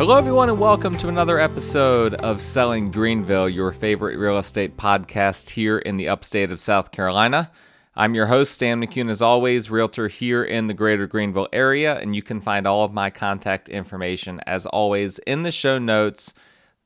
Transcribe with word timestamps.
Hello, 0.00 0.16
everyone, 0.16 0.48
and 0.48 0.58
welcome 0.58 0.96
to 0.96 1.08
another 1.08 1.38
episode 1.38 2.14
of 2.14 2.40
Selling 2.40 2.90
Greenville, 2.90 3.50
your 3.50 3.70
favorite 3.70 4.16
real 4.16 4.38
estate 4.38 4.78
podcast 4.78 5.50
here 5.50 5.76
in 5.76 5.98
the 5.98 6.08
upstate 6.08 6.50
of 6.50 6.58
South 6.58 6.90
Carolina. 6.90 7.52
I'm 7.94 8.14
your 8.14 8.24
host, 8.24 8.52
Stan 8.52 8.80
McCune, 8.80 9.10
as 9.10 9.20
always, 9.20 9.70
realtor 9.70 10.08
here 10.08 10.42
in 10.42 10.68
the 10.68 10.72
greater 10.72 11.06
Greenville 11.06 11.48
area, 11.52 11.98
and 11.98 12.16
you 12.16 12.22
can 12.22 12.40
find 12.40 12.66
all 12.66 12.82
of 12.82 12.94
my 12.94 13.10
contact 13.10 13.68
information, 13.68 14.40
as 14.46 14.64
always, 14.64 15.18
in 15.18 15.42
the 15.42 15.52
show 15.52 15.78
notes. 15.78 16.32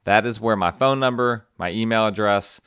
That 0.02 0.26
is 0.26 0.40
where 0.40 0.56
my 0.56 0.72
phone 0.72 0.98
number, 0.98 1.46
my 1.56 1.70
email 1.70 2.08
address, 2.08 2.60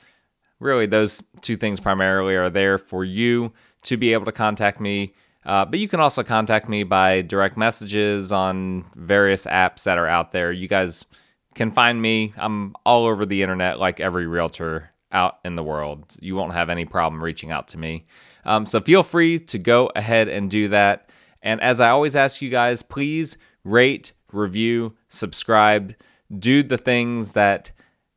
really 0.60 0.86
those 0.86 1.22
two 1.42 1.58
things 1.58 1.78
primarily 1.78 2.36
are 2.36 2.48
there 2.48 2.78
for 2.78 3.04
you 3.04 3.52
to 3.82 3.98
be 3.98 4.14
able 4.14 4.24
to 4.24 4.32
contact 4.32 4.80
me. 4.80 5.12
Uh, 5.48 5.64
but 5.64 5.78
you 5.78 5.88
can 5.88 5.98
also 5.98 6.22
contact 6.22 6.68
me 6.68 6.82
by 6.82 7.22
direct 7.22 7.56
messages 7.56 8.30
on 8.30 8.84
various 8.94 9.46
apps 9.46 9.84
that 9.84 9.96
are 9.96 10.06
out 10.06 10.30
there. 10.30 10.52
You 10.52 10.68
guys 10.68 11.06
can 11.54 11.70
find 11.70 12.02
me. 12.02 12.34
I'm 12.36 12.74
all 12.84 13.06
over 13.06 13.24
the 13.24 13.42
internet 13.42 13.78
like 13.78 13.98
every 13.98 14.26
realtor 14.26 14.90
out 15.10 15.38
in 15.46 15.56
the 15.56 15.62
world. 15.62 16.14
You 16.20 16.36
won't 16.36 16.52
have 16.52 16.68
any 16.68 16.84
problem 16.84 17.24
reaching 17.24 17.50
out 17.50 17.66
to 17.68 17.78
me. 17.78 18.06
Um, 18.44 18.66
so 18.66 18.78
feel 18.82 19.02
free 19.02 19.38
to 19.38 19.58
go 19.58 19.90
ahead 19.96 20.28
and 20.28 20.50
do 20.50 20.68
that. 20.68 21.08
And 21.40 21.62
as 21.62 21.80
I 21.80 21.88
always 21.88 22.14
ask 22.14 22.42
you 22.42 22.50
guys, 22.50 22.82
please 22.82 23.38
rate, 23.64 24.12
review, 24.30 24.96
subscribe, 25.08 25.94
do 26.38 26.62
the 26.62 26.76
things 26.76 27.32
that 27.32 27.72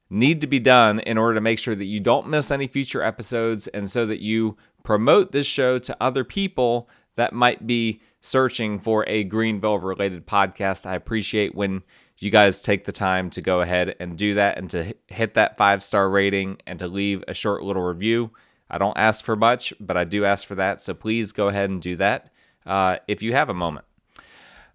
need 0.09 0.41
to 0.41 0.47
be 0.47 0.59
done 0.59 0.99
in 0.99 1.17
order 1.17 1.35
to 1.35 1.41
make 1.41 1.59
sure 1.59 1.75
that 1.75 1.85
you 1.85 2.01
don't 2.01 2.27
miss 2.27 2.51
any 2.51 2.67
future 2.67 3.01
episodes 3.01 3.67
and 3.67 3.89
so 3.89 4.05
that 4.05 4.19
you 4.19 4.57
promote 4.83 5.31
this 5.31 5.47
show 5.47 5.79
to 5.79 5.95
other 6.01 6.25
people 6.25 6.89
that 7.15 7.33
might 7.33 7.65
be 7.65 8.01
searching 8.21 8.79
for 8.79 9.07
a 9.07 9.23
Greenville 9.23 9.79
related 9.79 10.27
podcast. 10.27 10.85
I 10.85 10.95
appreciate 10.95 11.55
when 11.55 11.83
you 12.17 12.29
guys 12.29 12.61
take 12.61 12.85
the 12.85 12.91
time 12.91 13.29
to 13.31 13.41
go 13.41 13.61
ahead 13.61 13.95
and 13.99 14.17
do 14.17 14.35
that 14.35 14.57
and 14.57 14.69
to 14.69 14.93
hit 15.07 15.33
that 15.33 15.57
five 15.57 15.83
star 15.83 16.09
rating 16.09 16.57
and 16.67 16.77
to 16.79 16.87
leave 16.87 17.23
a 17.27 17.33
short 17.33 17.63
little 17.63 17.81
review. 17.81 18.31
I 18.69 18.77
don't 18.77 18.97
ask 18.97 19.25
for 19.25 19.35
much, 19.35 19.73
but 19.79 19.97
I 19.97 20.03
do 20.03 20.23
ask 20.23 20.45
for 20.45 20.55
that. 20.55 20.79
So 20.79 20.93
please 20.93 21.31
go 21.31 21.47
ahead 21.47 21.69
and 21.69 21.81
do 21.81 21.95
that 21.97 22.31
uh, 22.65 22.97
if 23.07 23.21
you 23.21 23.33
have 23.33 23.49
a 23.49 23.53
moment. 23.53 23.85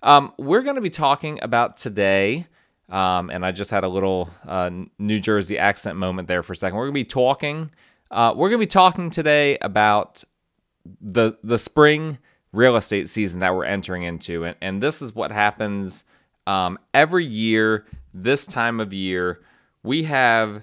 Um, 0.02 0.32
we're 0.38 0.62
going 0.62 0.76
to 0.76 0.82
be 0.82 0.90
talking 0.90 1.38
about 1.42 1.76
today 1.76 2.46
um, 2.88 3.30
and 3.30 3.44
I 3.44 3.52
just 3.52 3.70
had 3.70 3.84
a 3.84 3.88
little 3.88 4.30
uh, 4.46 4.70
New 4.98 5.18
Jersey 5.18 5.58
accent 5.58 5.96
moment 5.96 6.28
there 6.28 6.42
for 6.42 6.52
a 6.52 6.56
second. 6.56 6.76
We're 6.76 6.86
gonna 6.86 6.92
be 6.92 7.04
talking. 7.04 7.70
Uh, 8.10 8.32
we're 8.36 8.48
gonna 8.48 8.60
be 8.60 8.66
talking 8.66 9.10
today 9.10 9.58
about 9.60 10.22
the 11.00 11.38
the 11.42 11.58
spring 11.58 12.18
real 12.52 12.76
estate 12.76 13.08
season 13.08 13.40
that 13.40 13.54
we're 13.54 13.64
entering 13.64 14.02
into, 14.02 14.44
and, 14.44 14.56
and 14.60 14.82
this 14.82 15.02
is 15.02 15.14
what 15.14 15.30
happens 15.30 16.04
um, 16.46 16.78
every 16.94 17.24
year. 17.24 17.86
This 18.14 18.46
time 18.46 18.80
of 18.80 18.94
year, 18.94 19.42
we 19.82 20.04
have 20.04 20.62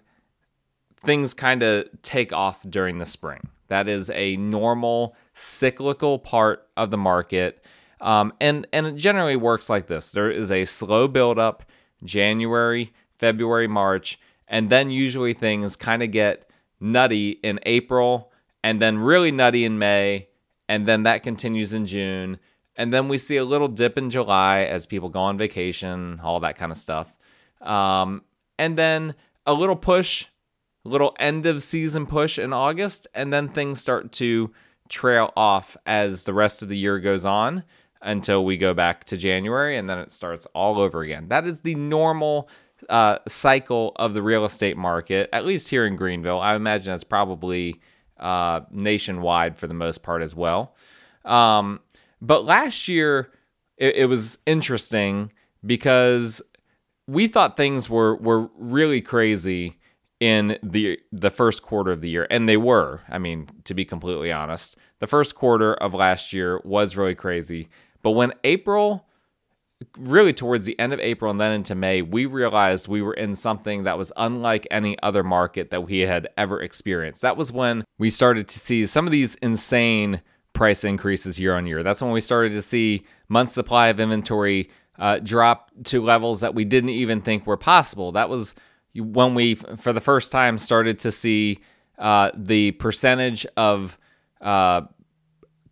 things 1.03 1.33
kind 1.33 1.61
of 1.61 1.87
take 2.01 2.33
off 2.33 2.61
during 2.67 2.97
the 2.97 3.05
spring. 3.05 3.49
That 3.67 3.87
is 3.87 4.09
a 4.09 4.37
normal 4.37 5.15
cyclical 5.33 6.19
part 6.19 6.67
of 6.75 6.91
the 6.91 6.97
market. 6.97 7.63
Um, 8.01 8.33
and 8.41 8.67
and 8.73 8.85
it 8.85 8.95
generally 8.95 9.35
works 9.35 9.69
like 9.69 9.87
this. 9.87 10.11
There 10.11 10.29
is 10.29 10.51
a 10.51 10.65
slow 10.65 11.07
buildup 11.07 11.63
January, 12.03 12.93
February, 13.17 13.67
March, 13.67 14.19
and 14.47 14.69
then 14.69 14.89
usually 14.89 15.33
things 15.33 15.75
kind 15.75 16.03
of 16.03 16.11
get 16.11 16.49
nutty 16.79 17.31
in 17.43 17.59
April 17.65 18.32
and 18.63 18.81
then 18.81 18.97
really 18.97 19.31
nutty 19.31 19.65
in 19.65 19.77
May, 19.77 20.29
and 20.69 20.87
then 20.87 21.03
that 21.03 21.23
continues 21.23 21.73
in 21.73 21.85
June. 21.85 22.39
And 22.75 22.91
then 22.91 23.07
we 23.07 23.17
see 23.17 23.37
a 23.37 23.45
little 23.45 23.67
dip 23.67 23.97
in 23.97 24.09
July 24.09 24.61
as 24.61 24.87
people 24.87 25.09
go 25.09 25.19
on 25.19 25.37
vacation, 25.37 26.19
all 26.23 26.39
that 26.39 26.57
kind 26.57 26.71
of 26.71 26.77
stuff. 26.77 27.15
Um, 27.61 28.23
and 28.57 28.77
then 28.77 29.15
a 29.45 29.53
little 29.53 29.75
push, 29.75 30.25
a 30.85 30.89
little 30.89 31.15
end 31.19 31.45
of 31.45 31.61
season 31.61 32.07
push 32.07 32.39
in 32.39 32.51
August, 32.51 33.05
and 33.13 33.31
then 33.31 33.47
things 33.47 33.79
start 33.79 34.11
to 34.13 34.51
trail 34.89 35.31
off 35.35 35.77
as 35.85 36.23
the 36.23 36.33
rest 36.33 36.61
of 36.61 36.69
the 36.69 36.77
year 36.77 36.99
goes 36.99 37.25
on 37.25 37.63
until 38.01 38.43
we 38.43 38.57
go 38.57 38.73
back 38.73 39.05
to 39.05 39.17
January 39.17 39.77
and 39.77 39.89
then 39.89 39.97
it 39.97 40.11
starts 40.11 40.45
all 40.53 40.79
over 40.79 41.01
again. 41.01 41.29
That 41.29 41.45
is 41.45 41.61
the 41.61 41.75
normal 41.75 42.49
uh, 42.89 43.19
cycle 43.27 43.93
of 43.95 44.13
the 44.13 44.21
real 44.21 44.45
estate 44.45 44.77
market, 44.77 45.29
at 45.31 45.45
least 45.45 45.69
here 45.69 45.85
in 45.85 45.95
Greenville. 45.95 46.39
I 46.39 46.55
imagine 46.55 46.91
that's 46.91 47.03
probably 47.03 47.79
uh, 48.23 48.61
nationwide 48.71 49.57
for 49.57 49.67
the 49.67 49.73
most 49.73 50.01
part 50.01 50.21
as 50.21 50.33
well. 50.33 50.75
Um, 51.25 51.79
but 52.21 52.45
last 52.45 52.87
year, 52.87 53.31
it, 53.77 53.95
it 53.95 54.05
was 54.05 54.39
interesting 54.45 55.31
because 55.65 56.41
we 57.07 57.27
thought 57.27 57.57
things 57.57 57.89
were 57.89 58.15
were 58.15 58.49
really 58.57 59.01
crazy 59.01 59.77
in 60.19 60.57
the 60.63 60.97
the 61.11 61.29
first 61.29 61.61
quarter 61.61 61.91
of 61.91 61.99
the 62.01 62.09
year 62.09 62.25
and 62.29 62.47
they 62.47 62.55
were 62.55 63.01
i 63.09 63.17
mean 63.17 63.45
to 63.65 63.73
be 63.73 63.83
completely 63.83 64.31
honest 64.31 64.77
the 64.99 65.07
first 65.07 65.35
quarter 65.35 65.73
of 65.73 65.93
last 65.93 66.31
year 66.31 66.61
was 66.63 66.95
really 66.95 67.15
crazy 67.15 67.67
but 68.03 68.11
when 68.11 68.33
April, 68.43 69.07
really 69.97 70.33
towards 70.33 70.65
the 70.65 70.79
end 70.79 70.93
of 70.93 70.99
April 70.99 71.31
and 71.31 71.39
then 71.39 71.51
into 71.51 71.75
May, 71.75 72.01
we 72.01 72.25
realized 72.25 72.87
we 72.87 73.01
were 73.01 73.13
in 73.13 73.35
something 73.35 73.83
that 73.83 73.97
was 73.97 74.11
unlike 74.17 74.67
any 74.71 74.97
other 75.01 75.23
market 75.23 75.69
that 75.71 75.87
we 75.87 76.01
had 76.01 76.27
ever 76.37 76.61
experienced. 76.61 77.21
That 77.21 77.37
was 77.37 77.51
when 77.51 77.83
we 77.97 78.09
started 78.09 78.47
to 78.49 78.59
see 78.59 78.85
some 78.85 79.05
of 79.05 79.11
these 79.11 79.35
insane 79.35 80.21
price 80.53 80.83
increases 80.83 81.39
year 81.39 81.55
on 81.55 81.65
year. 81.65 81.83
That's 81.83 82.01
when 82.01 82.11
we 82.11 82.21
started 82.21 82.51
to 82.53 82.61
see 82.61 83.05
months 83.27 83.53
supply 83.53 83.87
of 83.87 83.99
inventory 83.99 84.69
uh, 84.97 85.19
drop 85.19 85.71
to 85.85 86.01
levels 86.03 86.41
that 86.41 86.53
we 86.53 86.65
didn't 86.65 86.89
even 86.91 87.21
think 87.21 87.47
were 87.47 87.57
possible. 87.57 88.11
That 88.11 88.29
was 88.29 88.53
when 88.95 89.33
we, 89.33 89.55
for 89.55 89.91
the 89.91 90.01
first 90.01 90.31
time, 90.31 90.57
started 90.57 90.99
to 90.99 91.11
see 91.11 91.59
uh, 91.97 92.31
the 92.35 92.71
percentage 92.71 93.45
of 93.57 93.97
uh, 94.41 94.81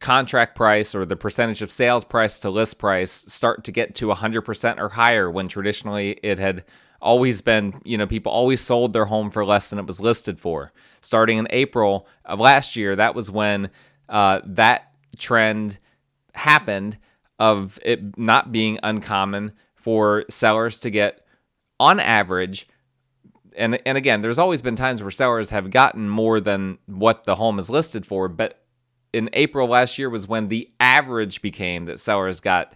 contract 0.02 0.56
price 0.56 0.94
or 0.94 1.06
the 1.06 1.16
percentage 1.16 1.62
of 1.62 1.72
sales 1.72 2.04
price 2.04 2.40
to 2.40 2.50
list 2.50 2.80
price 2.80 3.12
start 3.12 3.64
to 3.64 3.72
get 3.72 3.96
to 3.96 4.08
100% 4.08 4.80
or 4.80 4.90
higher 4.90 5.32
when 5.32 5.48
traditionally 5.48 6.20
it 6.24 6.40
had 6.40 6.66
always 7.02 7.42
been, 7.42 7.80
you 7.84 7.98
know, 7.98 8.08
people 8.08 8.32
always 8.32 8.62
sold 8.62 8.94
their 8.94 9.06
home 9.06 9.32
for 9.32 9.46
less 9.46 9.70
than 9.70 9.80
it 9.80 9.86
was 9.86 10.02
listed 10.02 10.40
for. 10.40 10.74
Starting 11.02 11.38
in 11.38 11.48
April 11.52 12.08
of 12.26 12.40
last 12.40 12.76
year, 12.76 12.96
that 12.96 13.16
was 13.16 13.32
when 13.32 13.70
uh, 14.10 14.42
that 14.46 14.92
trend 15.18 15.78
happened 16.34 16.98
of 17.40 17.80
it 17.84 18.18
not 18.18 18.52
being 18.52 18.80
uncommon 18.84 19.52
for 19.76 20.26
sellers 20.30 20.78
to 20.80 20.90
get, 20.90 21.26
on 21.80 22.00
average, 22.00 22.68
and 23.58 23.80
and 23.86 23.98
again, 23.98 24.22
there's 24.22 24.38
always 24.38 24.62
been 24.62 24.76
times 24.76 25.02
where 25.02 25.12
sellers 25.12 25.50
have 25.50 25.72
gotten 25.72 26.08
more 26.08 26.40
than 26.40 26.78
what 26.86 27.26
the 27.26 27.36
home 27.36 27.60
is 27.60 27.70
listed 27.70 28.06
for, 28.06 28.28
but 28.28 28.61
in 29.14 29.30
April 29.34 29.68
last 29.68 29.98
year 29.98 30.10
was 30.10 30.28
when 30.28 30.48
the 30.48 30.70
average 30.80 31.42
became 31.42 31.86
that 31.86 32.00
sellers 32.00 32.40
got 32.40 32.76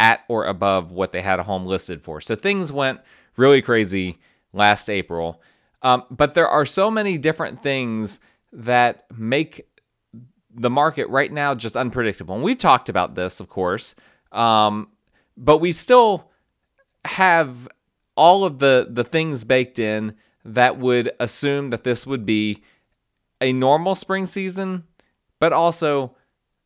at 0.00 0.20
or 0.28 0.44
above 0.44 0.90
what 0.90 1.12
they 1.12 1.22
had 1.22 1.38
a 1.38 1.44
home 1.44 1.66
listed 1.66 2.02
for. 2.02 2.20
So 2.20 2.34
things 2.34 2.72
went 2.72 3.00
really 3.36 3.62
crazy 3.62 4.18
last 4.52 4.88
April. 4.88 5.40
Um, 5.82 6.04
but 6.10 6.34
there 6.34 6.48
are 6.48 6.66
so 6.66 6.90
many 6.90 7.18
different 7.18 7.62
things 7.62 8.18
that 8.52 9.04
make 9.16 9.68
the 10.54 10.70
market 10.70 11.08
right 11.08 11.32
now 11.32 11.54
just 11.54 11.76
unpredictable. 11.76 12.34
And 12.34 12.44
we've 12.44 12.58
talked 12.58 12.88
about 12.88 13.14
this, 13.14 13.40
of 13.40 13.48
course, 13.48 13.94
um, 14.32 14.88
but 15.36 15.58
we 15.58 15.72
still 15.72 16.30
have 17.04 17.68
all 18.16 18.44
of 18.44 18.60
the 18.60 18.86
the 18.88 19.04
things 19.04 19.44
baked 19.44 19.78
in 19.78 20.14
that 20.44 20.78
would 20.78 21.10
assume 21.18 21.70
that 21.70 21.84
this 21.84 22.06
would 22.06 22.24
be 22.24 22.62
a 23.40 23.52
normal 23.52 23.94
spring 23.94 24.24
season 24.24 24.84
but 25.44 25.52
also 25.52 26.16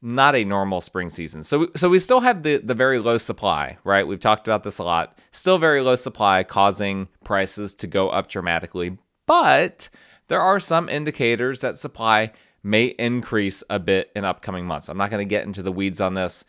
not 0.01 0.37
a 0.37 0.45
normal 0.45 0.81
spring 0.81 1.11
season. 1.11 1.43
So 1.43 1.67
so 1.75 1.89
we 1.89 1.99
still 1.99 2.21
have 2.21 2.45
the 2.45 2.59
the 2.59 2.77
very 2.77 3.01
low 3.01 3.19
supply, 3.19 3.77
right? 3.83 4.07
We've 4.07 4.21
talked 4.21 4.47
about 4.47 4.63
this 4.63 4.79
a 4.79 4.85
lot. 4.85 5.19
Still 5.33 5.59
very 5.59 5.81
low 5.81 5.97
supply 5.97 6.45
causing 6.45 7.09
prices 7.25 7.75
to 7.75 7.89
go 7.89 8.09
up 8.09 8.29
dramatically. 8.29 8.97
But 9.27 9.89
there 10.29 10.41
are 10.41 10.61
some 10.61 10.89
indicators 10.89 11.61
that 11.63 11.77
supply 11.77 12.31
may 12.63 12.95
increase 13.01 13.65
a 13.69 13.81
bit 13.81 14.13
in 14.15 14.25
upcoming 14.25 14.65
months. 14.65 14.89
I'm 14.89 14.97
not 14.97 15.11
going 15.11 15.27
to 15.27 15.29
get 15.29 15.45
into 15.45 15.65
the 15.65 15.73
weeds 15.73 16.01
on 16.01 16.15
this, 16.15 16.45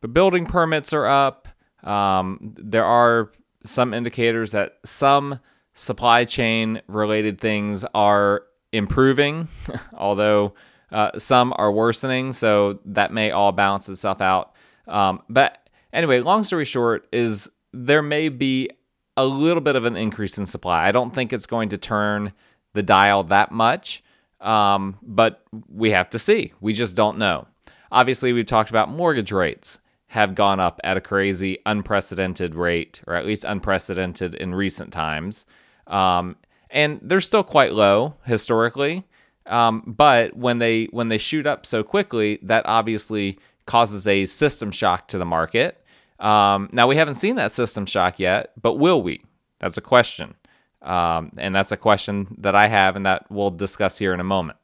but 0.00 0.12
building 0.12 0.46
permits 0.46 0.92
are 0.92 1.06
up. 1.06 1.46
Um, 1.84 2.56
there 2.58 2.84
are 2.84 3.30
some 3.64 3.94
indicators 3.94 4.50
that 4.50 4.78
some 4.84 5.38
supply 5.74 6.24
chain 6.24 6.82
related 6.88 7.40
things 7.40 7.84
are 7.94 8.42
improving, 8.72 9.46
although 9.92 10.54
uh, 10.90 11.18
some 11.18 11.52
are 11.56 11.70
worsening, 11.70 12.32
so 12.32 12.78
that 12.84 13.12
may 13.12 13.30
all 13.30 13.52
balance 13.52 13.88
itself 13.88 14.20
out. 14.20 14.52
Um, 14.86 15.22
but 15.28 15.68
anyway, 15.92 16.20
long 16.20 16.44
story 16.44 16.64
short 16.64 17.06
is 17.12 17.50
there 17.72 18.02
may 18.02 18.28
be 18.28 18.70
a 19.16 19.26
little 19.26 19.60
bit 19.60 19.76
of 19.76 19.84
an 19.84 19.96
increase 19.96 20.38
in 20.38 20.46
supply. 20.46 20.86
I 20.86 20.92
don't 20.92 21.14
think 21.14 21.32
it's 21.32 21.46
going 21.46 21.68
to 21.70 21.78
turn 21.78 22.32
the 22.72 22.82
dial 22.82 23.24
that 23.24 23.50
much, 23.50 24.02
um, 24.40 24.98
but 25.02 25.42
we 25.68 25.90
have 25.90 26.08
to 26.10 26.18
see. 26.18 26.52
We 26.60 26.72
just 26.72 26.94
don't 26.94 27.18
know. 27.18 27.48
Obviously, 27.90 28.32
we've 28.32 28.46
talked 28.46 28.70
about 28.70 28.90
mortgage 28.90 29.32
rates. 29.32 29.78
have 30.08 30.34
gone 30.34 30.58
up 30.58 30.80
at 30.82 30.96
a 30.96 31.02
crazy, 31.02 31.58
unprecedented 31.66 32.54
rate, 32.54 33.02
or 33.06 33.14
at 33.14 33.26
least 33.26 33.44
unprecedented 33.44 34.34
in 34.34 34.54
recent 34.54 34.92
times. 34.92 35.44
Um, 35.86 36.36
and 36.70 36.98
they're 37.02 37.20
still 37.20 37.42
quite 37.42 37.74
low 37.74 38.14
historically. 38.24 39.04
Um, 39.48 39.82
but 39.86 40.36
when 40.36 40.58
they 40.58 40.84
when 40.86 41.08
they 41.08 41.18
shoot 41.18 41.46
up 41.46 41.66
so 41.66 41.82
quickly, 41.82 42.38
that 42.42 42.64
obviously 42.66 43.38
causes 43.66 44.06
a 44.06 44.26
system 44.26 44.70
shock 44.70 45.08
to 45.08 45.18
the 45.18 45.24
market. 45.24 45.82
Um, 46.18 46.68
now 46.72 46.86
we 46.86 46.96
haven't 46.96 47.14
seen 47.14 47.36
that 47.36 47.52
system 47.52 47.86
shock 47.86 48.18
yet, 48.18 48.52
but 48.60 48.74
will 48.74 49.02
we? 49.02 49.22
That's 49.60 49.76
a 49.76 49.80
question, 49.80 50.34
um, 50.82 51.32
and 51.38 51.54
that's 51.54 51.72
a 51.72 51.76
question 51.76 52.36
that 52.38 52.54
I 52.54 52.68
have, 52.68 52.96
and 52.96 53.06
that 53.06 53.26
we'll 53.30 53.50
discuss 53.50 53.98
here 53.98 54.14
in 54.14 54.20
a 54.20 54.24
moment. 54.24 54.58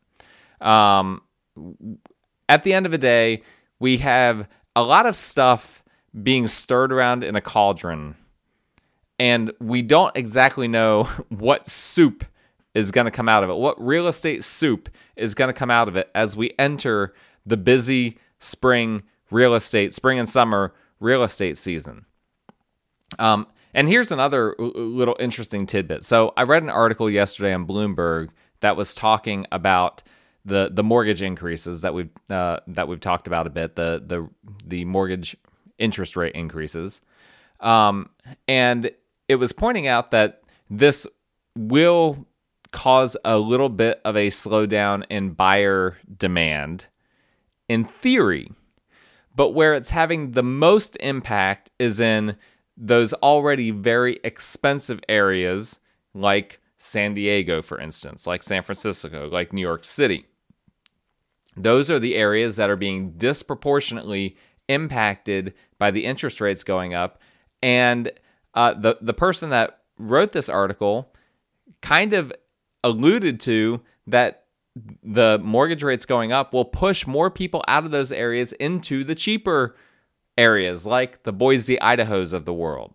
Um, 0.60 1.22
at 2.48 2.62
the 2.62 2.72
end 2.72 2.86
of 2.86 2.92
the 2.92 2.98
day, 2.98 3.42
we 3.78 3.98
have 3.98 4.48
a 4.76 4.82
lot 4.82 5.06
of 5.06 5.16
stuff 5.16 5.82
being 6.22 6.46
stirred 6.46 6.92
around 6.92 7.24
in 7.24 7.36
a 7.36 7.40
cauldron, 7.40 8.16
and 9.18 9.52
we 9.60 9.82
don't 9.82 10.16
exactly 10.16 10.68
know 10.68 11.04
what 11.28 11.68
soup 11.68 12.24
is 12.74 12.90
going 12.90 13.04
to 13.04 13.10
come 13.10 13.28
out 13.28 13.44
of 13.44 13.50
it, 13.50 13.54
what 13.54 13.80
real 13.84 14.08
estate 14.08 14.44
soup 14.44 14.88
is 15.16 15.34
going 15.34 15.48
to 15.48 15.54
come 15.54 15.70
out 15.70 15.88
of 15.88 15.96
it 15.96 16.10
as 16.14 16.36
we 16.36 16.52
enter 16.58 17.14
the 17.46 17.56
busy 17.56 18.18
spring 18.40 19.02
real 19.30 19.54
estate, 19.54 19.94
spring 19.94 20.18
and 20.18 20.28
summer 20.28 20.74
real 21.00 21.22
estate 21.22 21.56
season. 21.56 22.04
Um, 23.18 23.46
and 23.72 23.88
here's 23.88 24.12
another 24.12 24.54
little 24.58 25.16
interesting 25.18 25.66
tidbit. 25.66 26.04
So 26.04 26.32
I 26.36 26.44
read 26.44 26.62
an 26.62 26.70
article 26.70 27.10
yesterday 27.10 27.52
on 27.52 27.66
Bloomberg 27.66 28.30
that 28.60 28.76
was 28.76 28.94
talking 28.94 29.46
about 29.52 30.02
the 30.44 30.70
the 30.72 30.84
mortgage 30.84 31.22
increases 31.22 31.80
that 31.80 31.94
we've 31.94 32.10
uh, 32.30 32.60
that 32.68 32.86
we've 32.86 33.00
talked 33.00 33.26
about 33.26 33.46
a 33.46 33.50
bit 33.50 33.76
the 33.76 34.02
the 34.06 34.28
the 34.64 34.84
mortgage 34.84 35.36
interest 35.78 36.16
rate 36.16 36.34
increases, 36.34 37.00
um, 37.60 38.10
and 38.46 38.90
it 39.26 39.36
was 39.36 39.52
pointing 39.52 39.86
out 39.86 40.10
that 40.10 40.42
this 40.70 41.06
will 41.56 42.26
cause 42.74 43.16
a 43.24 43.38
little 43.38 43.68
bit 43.68 44.00
of 44.04 44.16
a 44.16 44.30
slowdown 44.30 45.04
in 45.08 45.30
buyer 45.30 45.96
demand 46.18 46.86
in 47.68 47.84
theory, 47.84 48.50
but 49.34 49.50
where 49.50 49.74
it's 49.74 49.90
having 49.90 50.32
the 50.32 50.42
most 50.42 50.96
impact 50.98 51.70
is 51.78 52.00
in 52.00 52.36
those 52.76 53.14
already 53.14 53.70
very 53.70 54.18
expensive 54.24 55.00
areas 55.08 55.78
like 56.14 56.60
San 56.76 57.14
Diego, 57.14 57.62
for 57.62 57.80
instance, 57.80 58.26
like 58.26 58.42
San 58.42 58.64
Francisco, 58.64 59.28
like 59.30 59.52
New 59.52 59.60
York 59.62 59.84
City. 59.84 60.26
Those 61.56 61.88
are 61.88 62.00
the 62.00 62.16
areas 62.16 62.56
that 62.56 62.70
are 62.70 62.76
being 62.76 63.12
disproportionately 63.12 64.36
impacted 64.68 65.54
by 65.78 65.92
the 65.92 66.04
interest 66.06 66.40
rates 66.40 66.64
going 66.64 66.92
up. 66.92 67.20
And 67.62 68.10
uh, 68.52 68.74
the 68.74 68.98
the 69.00 69.14
person 69.14 69.50
that 69.50 69.82
wrote 69.96 70.32
this 70.32 70.48
article 70.48 71.14
kind 71.80 72.12
of 72.12 72.32
alluded 72.84 73.40
to 73.40 73.80
that 74.06 74.44
the 75.02 75.40
mortgage 75.42 75.82
rates 75.82 76.06
going 76.06 76.30
up 76.30 76.52
will 76.52 76.64
push 76.64 77.06
more 77.06 77.30
people 77.30 77.64
out 77.66 77.84
of 77.84 77.90
those 77.90 78.12
areas 78.12 78.52
into 78.52 79.02
the 79.02 79.14
cheaper 79.14 79.74
areas 80.36 80.84
like 80.84 81.22
the 81.22 81.32
Boise, 81.32 81.80
Idaho's 81.80 82.32
of 82.32 82.44
the 82.44 82.52
world. 82.52 82.94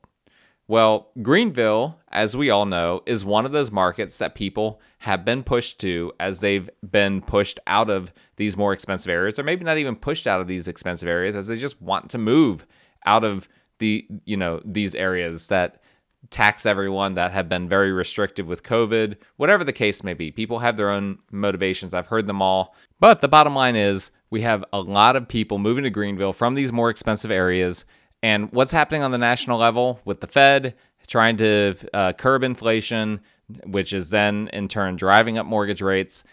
Well, 0.68 1.10
Greenville, 1.24 2.00
as 2.12 2.38
we 2.38 2.52
all 2.52 2.68
know, 2.68 3.02
is 3.08 3.26
one 3.26 3.48
of 3.48 3.52
those 3.52 3.72
markets 3.72 4.20
that 4.20 4.36
people 4.36 4.80
have 5.00 5.26
been 5.26 5.42
pushed 5.42 5.80
to 5.80 6.12
as 6.20 6.42
they've 6.42 6.70
been 6.88 7.22
pushed 7.22 7.60
out 7.66 7.90
of 7.90 8.14
these 8.36 8.56
more 8.56 8.72
expensive 8.72 9.10
areas, 9.10 9.40
or 9.40 9.44
maybe 9.44 9.66
not 9.66 9.80
even 9.80 9.96
pushed 9.96 10.28
out 10.28 10.42
of 10.42 10.48
these 10.48 10.68
expensive 10.68 11.10
areas 11.10 11.36
as 11.36 11.48
they 11.48 11.58
just 11.58 11.82
want 11.82 12.12
to 12.12 12.20
move 12.20 12.68
out 13.06 13.24
of 13.24 13.50
the, 13.80 14.06
you 14.26 14.38
know, 14.38 14.62
these 14.64 14.94
areas 14.94 15.48
that 15.48 15.82
tax 16.30 16.66
everyone 16.66 17.16
that 17.16 17.32
have 17.32 17.50
been 17.50 17.68
very 17.70 17.92
restrictive 17.92 18.48
with 18.48 18.64
COVID, 18.64 19.18
whatever 19.38 19.64
the 19.64 19.74
case 19.74 20.04
may 20.04 20.14
be. 20.14 20.32
People 20.32 20.60
have 20.60 20.78
their 20.78 20.90
own 20.90 21.20
motivations. 21.32 21.94
I've 21.94 22.08
heard 22.08 22.28
them 22.28 22.42
all. 22.42 22.76
But 23.00 23.22
the 23.22 23.28
bottom 23.28 23.56
line 23.56 23.76
is 23.76 24.12
we 24.30 24.42
have 24.42 24.64
a 24.74 24.80
lot 24.80 25.16
of 25.16 25.28
people 25.28 25.58
moving 25.58 25.86
to 25.86 25.90
Greenville 25.90 26.34
from 26.34 26.56
these 26.56 26.72
more 26.72 26.90
expensive 26.90 27.32
areas 27.32 27.86
and 28.22 28.52
what's 28.52 28.72
happening 28.72 29.02
on 29.02 29.12
the 29.12 29.18
national 29.18 29.60
level 29.60 30.02
with 30.06 30.20
the 30.20 30.28
Fed 30.28 30.76
trying 31.08 31.38
to 31.38 31.76
uh, 31.94 32.14
curb 32.14 32.44
inflation, 32.44 33.20
which 33.66 33.94
is 33.94 34.12
then 34.12 34.48
in 34.54 34.68
turn 34.68 34.96
driving 34.96 35.38
up 35.38 35.46
mortgage 35.46 35.82
rates, 35.82 36.24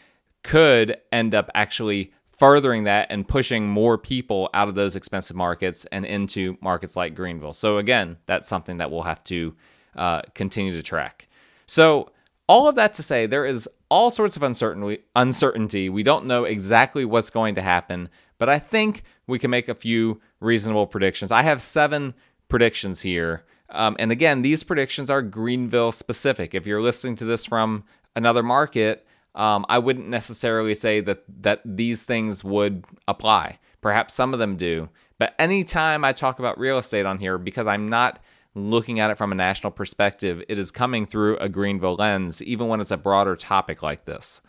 could 0.43 0.99
end 1.11 1.35
up 1.35 1.51
actually 1.55 2.13
furthering 2.39 2.85
that 2.85 3.07
and 3.11 3.27
pushing 3.27 3.67
more 3.67 3.97
people 3.97 4.51
out 4.53 4.69
of 4.69 4.75
those 4.75 4.95
expensive 4.95 5.37
markets 5.37 5.87
and 5.87 6.05
into 6.05 6.59
markets 6.61 6.95
like 6.95 7.15
Greenville. 7.15 7.55
So, 7.55 7.79
again, 7.79 8.19
that's 8.27 8.47
something 8.47 8.77
that 8.77 8.91
we'll 8.91 9.03
have 9.03 9.25
to 9.25 9.55
uh, 9.97 10.23
continue 10.35 10.73
to 10.73 10.83
track. 10.83 11.29
So, 11.67 12.11
all 12.49 12.69
of 12.69 12.77
that 12.77 12.95
to 12.95 13.03
say, 13.03 13.27
there 13.27 13.45
is 13.45 13.69
all 13.89 14.11
sorts 14.11 14.37
of 14.37 14.43
uncertainty. 14.43 15.03
Uncertainty. 15.17 15.89
We 15.89 16.03
don't 16.03 16.27
know 16.27 16.45
exactly 16.45 17.05
what's 17.05 17.31
going 17.31 17.57
to 17.57 17.63
happen, 17.63 18.09
but 18.39 18.49
I 18.49 18.59
think 18.59 19.03
we 19.27 19.39
can 19.39 19.51
make 19.51 19.69
a 19.69 19.75
few 19.75 20.21
reasonable 20.41 20.87
predictions. 20.87 21.31
I 21.31 21.43
have 21.43 21.61
seven 21.61 22.15
predictions 22.49 23.01
here. 23.01 23.45
Um, 23.71 23.97
and 23.99 24.13
again, 24.13 24.43
these 24.43 24.63
predictions 24.63 25.11
are 25.11 25.23
Greenville 25.23 25.91
specific. 25.91 26.55
If 26.55 26.67
you're 26.67 26.83
listening 26.83 27.17
to 27.17 27.25
this 27.25 27.45
from 27.45 27.85
another 28.15 28.43
market, 28.43 29.07
um, 29.35 29.67
I 29.69 29.79
wouldn't 29.79 30.09
necessarily 30.09 30.75
say 30.75 31.01
that 31.01 31.25
that 31.43 31.61
these 31.65 32.05
things 32.05 32.45
would 32.45 32.85
apply. 33.09 33.59
Perhaps 33.81 34.15
some 34.15 34.33
of 34.33 34.39
them 34.39 34.57
do. 34.57 34.89
But 35.19 35.35
anytime 35.39 36.05
I 36.05 36.13
talk 36.13 36.39
about 36.39 36.59
real 36.59 36.79
estate 36.79 37.07
on 37.07 37.19
here, 37.19 37.39
because 37.39 37.67
I'm 37.67 37.89
not 37.89 38.21
looking 38.57 38.99
at 38.99 39.11
it 39.11 39.19
from 39.19 39.33
a 39.33 39.35
national 39.35 39.71
perspective, 39.71 40.43
it 40.49 40.59
is 40.59 40.71
coming 40.71 41.07
through 41.07 41.37
a 41.37 41.49
Greenville 41.49 41.95
lens, 41.95 42.43
even 42.43 42.69
when 42.69 42.81
it's 42.81 42.91
a 42.91 42.97
broader 42.97 43.37
topic 43.37 43.83
like 43.83 44.07
this. 44.07 44.41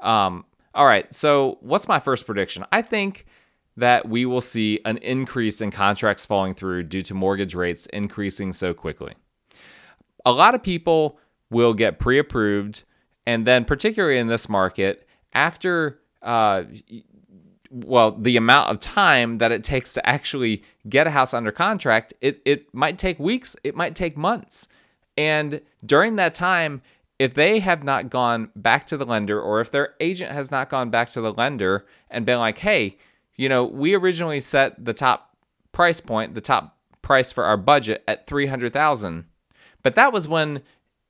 Um, 0.00 0.44
all 0.74 0.86
right, 0.86 1.12
so 1.12 1.58
what's 1.60 1.88
my 1.88 1.98
first 1.98 2.26
prediction? 2.26 2.64
I 2.70 2.82
think 2.82 3.24
that 3.76 4.08
we 4.08 4.26
will 4.26 4.40
see 4.40 4.80
an 4.84 4.98
increase 4.98 5.60
in 5.60 5.70
contracts 5.70 6.26
falling 6.26 6.54
through 6.54 6.84
due 6.84 7.02
to 7.02 7.14
mortgage 7.14 7.54
rates 7.54 7.86
increasing 7.86 8.52
so 8.52 8.74
quickly. 8.74 9.14
A 10.24 10.32
lot 10.32 10.54
of 10.54 10.62
people 10.62 11.18
will 11.50 11.74
get 11.74 11.98
pre 11.98 12.18
approved, 12.18 12.84
and 13.26 13.46
then, 13.46 13.64
particularly 13.64 14.18
in 14.18 14.28
this 14.28 14.48
market, 14.48 15.08
after 15.32 16.00
uh, 16.22 16.64
well, 17.74 18.12
the 18.12 18.36
amount 18.36 18.70
of 18.70 18.78
time 18.78 19.38
that 19.38 19.50
it 19.50 19.64
takes 19.64 19.94
to 19.94 20.08
actually 20.08 20.62
get 20.88 21.08
a 21.08 21.10
house 21.10 21.34
under 21.34 21.50
contract, 21.50 22.14
it, 22.20 22.40
it 22.44 22.72
might 22.72 22.98
take 22.98 23.18
weeks, 23.18 23.56
it 23.64 23.74
might 23.74 23.96
take 23.96 24.16
months. 24.16 24.68
And 25.16 25.60
during 25.84 26.14
that 26.16 26.34
time, 26.34 26.82
if 27.18 27.34
they 27.34 27.58
have 27.58 27.82
not 27.82 28.10
gone 28.10 28.50
back 28.54 28.86
to 28.88 28.96
the 28.96 29.04
lender 29.04 29.40
or 29.40 29.60
if 29.60 29.72
their 29.72 29.94
agent 29.98 30.30
has 30.30 30.52
not 30.52 30.70
gone 30.70 30.90
back 30.90 31.10
to 31.10 31.20
the 31.20 31.32
lender 31.32 31.84
and 32.10 32.24
been 32.24 32.38
like, 32.38 32.58
hey, 32.58 32.96
you 33.36 33.48
know, 33.48 33.64
we 33.64 33.94
originally 33.94 34.40
set 34.40 34.84
the 34.84 34.94
top 34.94 35.36
price 35.72 36.00
point, 36.00 36.34
the 36.34 36.40
top 36.40 36.76
price 37.02 37.32
for 37.32 37.44
our 37.44 37.56
budget 37.56 38.04
at 38.06 38.26
300,000. 38.26 39.24
But 39.82 39.96
that 39.96 40.12
was 40.12 40.28
when 40.28 40.62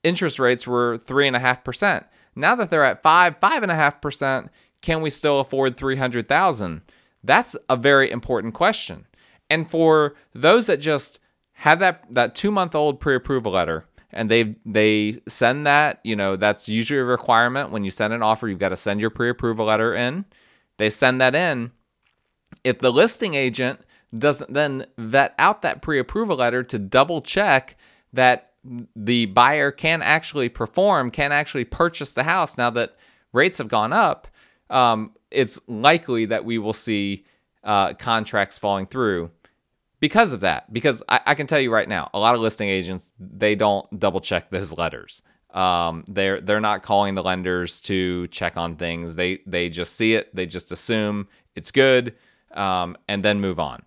interest 0.02 0.38
rates 0.38 0.66
were 0.66 0.96
three 0.96 1.26
and 1.26 1.36
a 1.36 1.40
half 1.40 1.62
percent. 1.62 2.06
Now 2.34 2.54
that 2.56 2.70
they're 2.70 2.84
at 2.84 3.02
five, 3.02 3.36
five 3.38 3.62
and 3.62 3.70
a 3.70 3.76
half 3.76 4.00
percent, 4.00 4.50
can 4.84 5.02
we 5.02 5.10
still 5.10 5.40
afford 5.40 5.76
300,000? 5.76 6.82
That's 7.22 7.56
a 7.68 7.76
very 7.76 8.10
important 8.10 8.54
question. 8.54 9.06
And 9.50 9.68
for 9.68 10.14
those 10.34 10.66
that 10.66 10.78
just 10.78 11.18
have 11.58 11.78
that 11.80 12.04
that 12.10 12.34
2-month-old 12.34 13.00
pre-approval 13.00 13.52
letter 13.52 13.86
and 14.10 14.30
they 14.30 14.56
they 14.64 15.20
send 15.26 15.66
that, 15.66 16.00
you 16.04 16.14
know, 16.14 16.36
that's 16.36 16.68
usually 16.68 17.00
a 17.00 17.04
requirement 17.04 17.70
when 17.70 17.84
you 17.84 17.90
send 17.90 18.12
an 18.12 18.22
offer, 18.22 18.48
you've 18.48 18.58
got 18.58 18.68
to 18.70 18.76
send 18.76 19.00
your 19.00 19.10
pre-approval 19.10 19.66
letter 19.66 19.94
in. 19.94 20.24
They 20.76 20.90
send 20.90 21.20
that 21.20 21.34
in 21.34 21.72
if 22.62 22.78
the 22.78 22.92
listing 22.92 23.34
agent 23.34 23.80
doesn't 24.16 24.52
then 24.52 24.86
vet 24.96 25.34
out 25.38 25.62
that 25.62 25.82
pre 25.82 25.98
approval 25.98 26.36
letter 26.36 26.62
to 26.62 26.78
double 26.78 27.20
check 27.20 27.76
that 28.12 28.52
the 28.94 29.26
buyer 29.26 29.70
can 29.70 30.02
actually 30.02 30.48
perform, 30.48 31.10
can 31.10 31.32
actually 31.32 31.64
purchase 31.64 32.12
the 32.12 32.22
house 32.22 32.56
now 32.56 32.70
that 32.70 32.96
rates 33.32 33.58
have 33.58 33.68
gone 33.68 33.92
up, 33.92 34.28
um, 34.70 35.12
it's 35.30 35.60
likely 35.66 36.26
that 36.26 36.44
we 36.44 36.58
will 36.58 36.72
see 36.72 37.24
uh, 37.62 37.94
contracts 37.94 38.58
falling 38.58 38.86
through 38.86 39.30
because 40.00 40.32
of 40.32 40.40
that. 40.40 40.72
Because 40.72 41.02
I, 41.08 41.20
I, 41.26 41.34
can 41.34 41.46
tell 41.46 41.60
you 41.60 41.72
right 41.72 41.88
now, 41.88 42.10
a 42.12 42.18
lot 42.18 42.34
of 42.34 42.40
listing 42.40 42.68
agents 42.68 43.10
they 43.18 43.54
don't 43.54 43.98
double 43.98 44.20
check 44.20 44.50
those 44.50 44.76
letters. 44.76 45.22
Um, 45.50 46.04
they're 46.08 46.40
they're 46.40 46.60
not 46.60 46.82
calling 46.82 47.14
the 47.14 47.22
lenders 47.22 47.80
to 47.82 48.26
check 48.28 48.56
on 48.56 48.76
things. 48.76 49.16
They 49.16 49.40
they 49.46 49.68
just 49.68 49.94
see 49.94 50.14
it. 50.14 50.34
They 50.34 50.46
just 50.46 50.72
assume 50.72 51.28
it's 51.54 51.70
good 51.70 52.14
um, 52.52 52.96
and 53.08 53.24
then 53.24 53.40
move 53.40 53.60
on. 53.60 53.82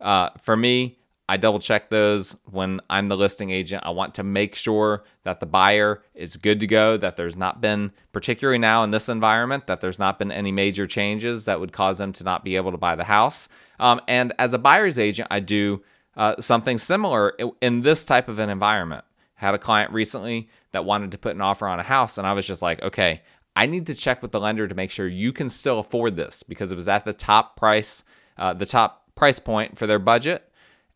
Uh, 0.00 0.30
for 0.40 0.56
me, 0.56 0.97
I 1.28 1.36
double 1.36 1.58
check 1.58 1.90
those 1.90 2.36
when 2.50 2.80
I'm 2.88 3.06
the 3.06 3.16
listing 3.16 3.50
agent. 3.50 3.84
I 3.84 3.90
want 3.90 4.14
to 4.14 4.22
make 4.22 4.54
sure 4.54 5.04
that 5.24 5.40
the 5.40 5.46
buyer 5.46 6.02
is 6.14 6.38
good 6.38 6.58
to 6.60 6.66
go, 6.66 6.96
that 6.96 7.16
there's 7.16 7.36
not 7.36 7.60
been, 7.60 7.92
particularly 8.12 8.58
now 8.58 8.82
in 8.82 8.92
this 8.92 9.10
environment, 9.10 9.66
that 9.66 9.80
there's 9.80 9.98
not 9.98 10.18
been 10.18 10.32
any 10.32 10.52
major 10.52 10.86
changes 10.86 11.44
that 11.44 11.60
would 11.60 11.72
cause 11.72 11.98
them 11.98 12.14
to 12.14 12.24
not 12.24 12.44
be 12.44 12.56
able 12.56 12.70
to 12.70 12.78
buy 12.78 12.96
the 12.96 13.04
house. 13.04 13.48
Um, 13.78 14.00
and 14.08 14.32
as 14.38 14.54
a 14.54 14.58
buyer's 14.58 14.98
agent, 14.98 15.28
I 15.30 15.40
do 15.40 15.82
uh, 16.16 16.40
something 16.40 16.78
similar 16.78 17.36
in 17.60 17.82
this 17.82 18.06
type 18.06 18.28
of 18.28 18.38
an 18.38 18.48
environment. 18.48 19.04
Had 19.34 19.54
a 19.54 19.58
client 19.58 19.92
recently 19.92 20.48
that 20.72 20.84
wanted 20.84 21.12
to 21.12 21.18
put 21.18 21.34
an 21.34 21.42
offer 21.42 21.68
on 21.68 21.78
a 21.78 21.84
house, 21.84 22.16
and 22.16 22.26
I 22.26 22.32
was 22.32 22.46
just 22.46 22.62
like, 22.62 22.82
okay, 22.82 23.22
I 23.54 23.66
need 23.66 23.86
to 23.86 23.94
check 23.94 24.22
with 24.22 24.32
the 24.32 24.40
lender 24.40 24.66
to 24.66 24.74
make 24.74 24.90
sure 24.90 25.06
you 25.06 25.32
can 25.32 25.50
still 25.50 25.78
afford 25.78 26.16
this 26.16 26.42
because 26.42 26.72
it 26.72 26.76
was 26.76 26.88
at 26.88 27.04
the 27.04 27.12
top 27.12 27.56
price, 27.56 28.02
uh, 28.38 28.54
the 28.54 28.66
top 28.66 29.14
price 29.14 29.38
point 29.38 29.76
for 29.76 29.86
their 29.86 29.98
budget, 29.98 30.47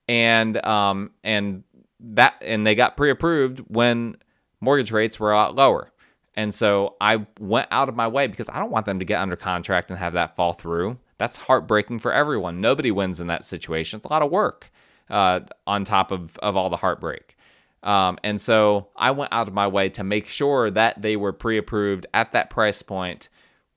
and 0.09 0.65
um, 0.65 1.11
and 1.23 1.65
that 2.01 2.35
and 2.43 2.67
they 2.67 2.75
got 2.75 2.97
pre-approved 2.97 3.61
when 3.69 4.17
mortgage 4.61 4.91
rates 4.93 5.19
were 5.21 5.33
a 5.33 5.37
lot 5.37 5.55
lower. 5.55 5.91
And 6.35 6.55
so 6.55 6.97
I 7.01 7.27
went 7.39 7.69
out 7.71 7.89
of 7.89 7.97
my 7.97 8.09
way 8.09 8.27
because 8.27 8.49
I 8.49 8.59
don't 8.59 8.71
want 8.71 8.87
them 8.87 8.99
to 8.99 9.05
get 9.05 9.21
under 9.21 9.37
contract 9.37 9.91
and 9.91 9.99
have 9.99 10.15
that 10.15 10.35
fall 10.35 10.55
through. 10.55 10.99
That's 11.19 11.37
heartbreaking 11.37 11.99
for 11.99 12.13
everyone. 12.13 12.61
Nobody 12.61 12.91
wins 12.91 13.21
in 13.21 13.27
that 13.27 13.45
situation. 13.45 13.99
It's 13.99 14.07
a 14.07 14.13
lot 14.13 14.23
of 14.23 14.31
work 14.31 14.73
uh, 15.11 15.41
on 15.67 15.85
top 15.85 16.11
of, 16.11 16.39
of 16.39 16.57
all 16.57 16.71
the 16.71 16.79
heartbreak. 16.79 17.37
Um, 17.83 18.19
and 18.23 18.41
so 18.41 18.89
I 18.97 19.11
went 19.11 19.33
out 19.33 19.49
of 19.49 19.55
my 19.55 19.67
way 19.67 19.89
to 19.91 20.05
make 20.05 20.27
sure 20.27 20.71
that 20.71 21.03
they 21.03 21.17
were 21.17 21.33
pre 21.33 21.59
approved 21.59 22.07
at 22.15 22.33
that 22.33 22.49
price 22.49 22.81
point 22.83 23.29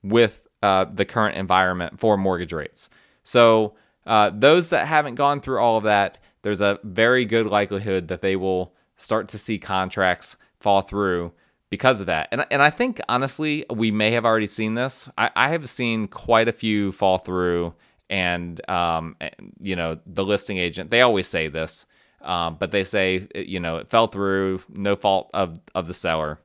with 0.02 0.40
uh, 0.62 0.86
the 0.92 1.04
current 1.04 1.36
environment 1.36 2.00
for 2.00 2.16
mortgage 2.16 2.52
rates. 2.52 2.88
So 3.22 3.74
uh, 4.06 4.30
those 4.32 4.70
that 4.70 4.86
haven't 4.86 5.16
gone 5.16 5.40
through 5.40 5.58
all 5.58 5.76
of 5.76 5.84
that, 5.84 6.18
there's 6.42 6.60
a 6.60 6.78
very 6.84 7.24
good 7.24 7.46
likelihood 7.46 8.08
that 8.08 8.22
they 8.22 8.36
will 8.36 8.74
start 8.96 9.28
to 9.28 9.38
see 9.38 9.58
contracts 9.58 10.36
fall 10.60 10.80
through 10.80 11.32
because 11.70 12.00
of 12.00 12.06
that. 12.06 12.28
And, 12.30 12.46
and 12.50 12.62
I 12.62 12.70
think 12.70 13.00
honestly, 13.08 13.66
we 13.68 13.90
may 13.90 14.12
have 14.12 14.24
already 14.24 14.46
seen 14.46 14.74
this. 14.74 15.08
I, 15.18 15.30
I 15.34 15.48
have 15.48 15.68
seen 15.68 16.06
quite 16.06 16.48
a 16.48 16.52
few 16.52 16.92
fall 16.92 17.18
through 17.18 17.74
and 18.08 18.68
um, 18.70 19.16
you 19.60 19.76
know 19.76 19.98
the 20.06 20.24
listing 20.24 20.58
agent 20.58 20.90
they 20.90 21.00
always 21.00 21.26
say 21.26 21.48
this 21.48 21.86
um, 22.22 22.56
but 22.58 22.70
they 22.70 22.84
say 22.84 23.26
you 23.34 23.60
know 23.60 23.78
it 23.78 23.88
fell 23.88 24.06
through 24.06 24.62
no 24.68 24.96
fault 24.96 25.30
of 25.34 25.58
of 25.74 25.86
the 25.86 25.94
seller 25.94 26.38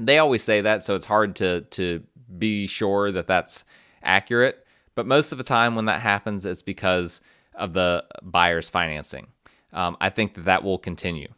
they 0.00 0.18
always 0.18 0.42
say 0.42 0.60
that 0.60 0.82
so 0.82 0.94
it's 0.94 1.06
hard 1.06 1.34
to 1.36 1.62
to 1.62 2.02
be 2.38 2.66
sure 2.66 3.10
that 3.10 3.26
that's 3.26 3.64
accurate 4.02 4.64
but 4.94 5.06
most 5.06 5.32
of 5.32 5.38
the 5.38 5.44
time 5.44 5.74
when 5.74 5.86
that 5.86 6.00
happens 6.00 6.46
it's 6.46 6.62
because 6.62 7.20
of 7.54 7.72
the 7.72 8.04
buyer's 8.22 8.68
financing 8.68 9.28
um, 9.72 9.96
i 10.00 10.08
think 10.08 10.34
that 10.34 10.44
that 10.44 10.62
will 10.62 10.78
continue 10.78 11.28